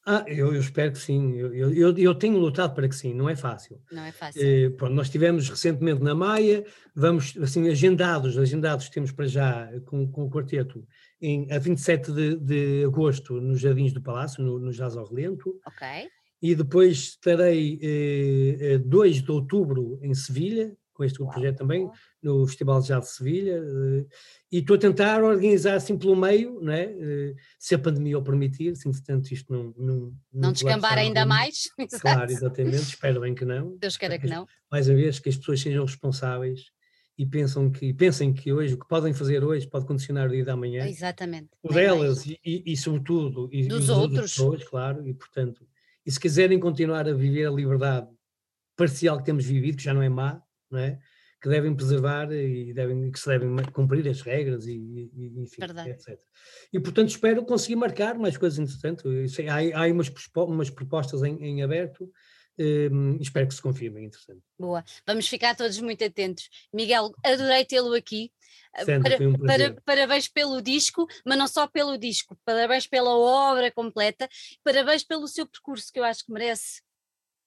[0.07, 3.29] Ah, eu, eu espero que sim, eu, eu, eu, tenho lutado para que sim, não
[3.29, 3.83] é fácil.
[3.93, 4.41] Não é fácil.
[4.43, 6.65] Eh, pronto, nós estivemos recentemente na Maia,
[6.95, 10.87] vamos, assim, agendados, agendados temos para já com, com o quarteto,
[11.21, 15.61] em, a 27 de, de agosto nos Jardins do Palácio, no, no Jazz ao Relento.
[15.67, 15.87] Ok.
[16.43, 21.33] E depois estarei eh, 2 eh, de outubro em Sevilha, com este Uau.
[21.33, 21.89] projeto também,
[22.23, 24.07] no Festival de Jazz de Sevilha, eh,
[24.53, 26.85] e estou a tentar organizar assim pelo meio, não é?
[26.85, 29.75] Eh, se a pandemia o permitir, se entretanto isto não...
[29.79, 31.71] Não, não, não descambar ainda mais.
[32.01, 33.77] Claro, exatamente, espero bem que não.
[33.79, 34.47] Deus queira que não.
[34.71, 36.71] Mais uma vez, que as pessoas sejam responsáveis
[37.17, 40.45] e pensam que, pensem que hoje, o que podem fazer hoje pode condicionar o dia
[40.45, 40.87] da manhã.
[40.87, 41.49] Exatamente.
[41.63, 44.33] O delas e, e, e, sobretudo, e, dos e outros.
[44.33, 45.67] Pessoas, claro, e portanto,
[46.05, 48.09] e se quiserem continuar a viver a liberdade
[48.77, 50.99] parcial que temos vivido, que já não é má, não é?
[51.41, 55.91] que devem preservar e devem, que se devem cumprir as regras e, e enfim, Verdade.
[55.91, 56.19] etc.
[56.71, 59.05] E portanto espero conseguir marcar mais coisas interessantes.
[59.49, 62.11] Há, há umas, umas propostas em, em aberto,
[62.61, 64.43] um, espero que se confirmem, interessante.
[64.59, 66.49] Boa, vamos ficar todos muito atentos.
[66.73, 68.33] Miguel, adorei tê-lo aqui.
[68.85, 73.71] Sempre, para, um para, parabéns pelo disco, mas não só pelo disco, parabéns pela obra
[73.73, 74.29] completa,
[74.63, 76.81] parabéns pelo seu percurso, que eu acho que merece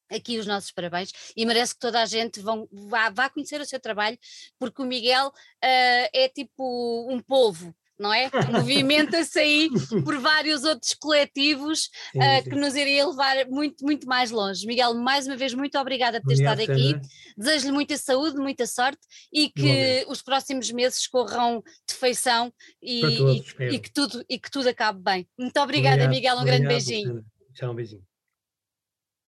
[0.09, 3.66] aqui os nossos parabéns e merece que toda a gente vão, vá, vá conhecer o
[3.66, 4.18] seu trabalho,
[4.59, 8.29] porque o Miguel uh, é tipo um povo, não é?
[8.51, 9.69] Movimenta-se aí
[10.03, 12.49] por vários outros coletivos sim, uh, sim.
[12.49, 14.65] que nos iria levar muito, muito mais longe.
[14.65, 16.95] Miguel, mais uma vez, muito obrigada por ter Obrigado, estado aqui.
[17.37, 23.55] Desejo-lhe muita saúde, muita sorte e que os próximos meses corram de feição e, todos,
[23.59, 25.27] e, e, que tudo, e que tudo acabe bem.
[25.37, 26.35] Muito obrigada, obrigado, Miguel.
[26.35, 27.25] Um obrigado, grande beijinho.
[27.53, 28.12] Tchau, um beijinho.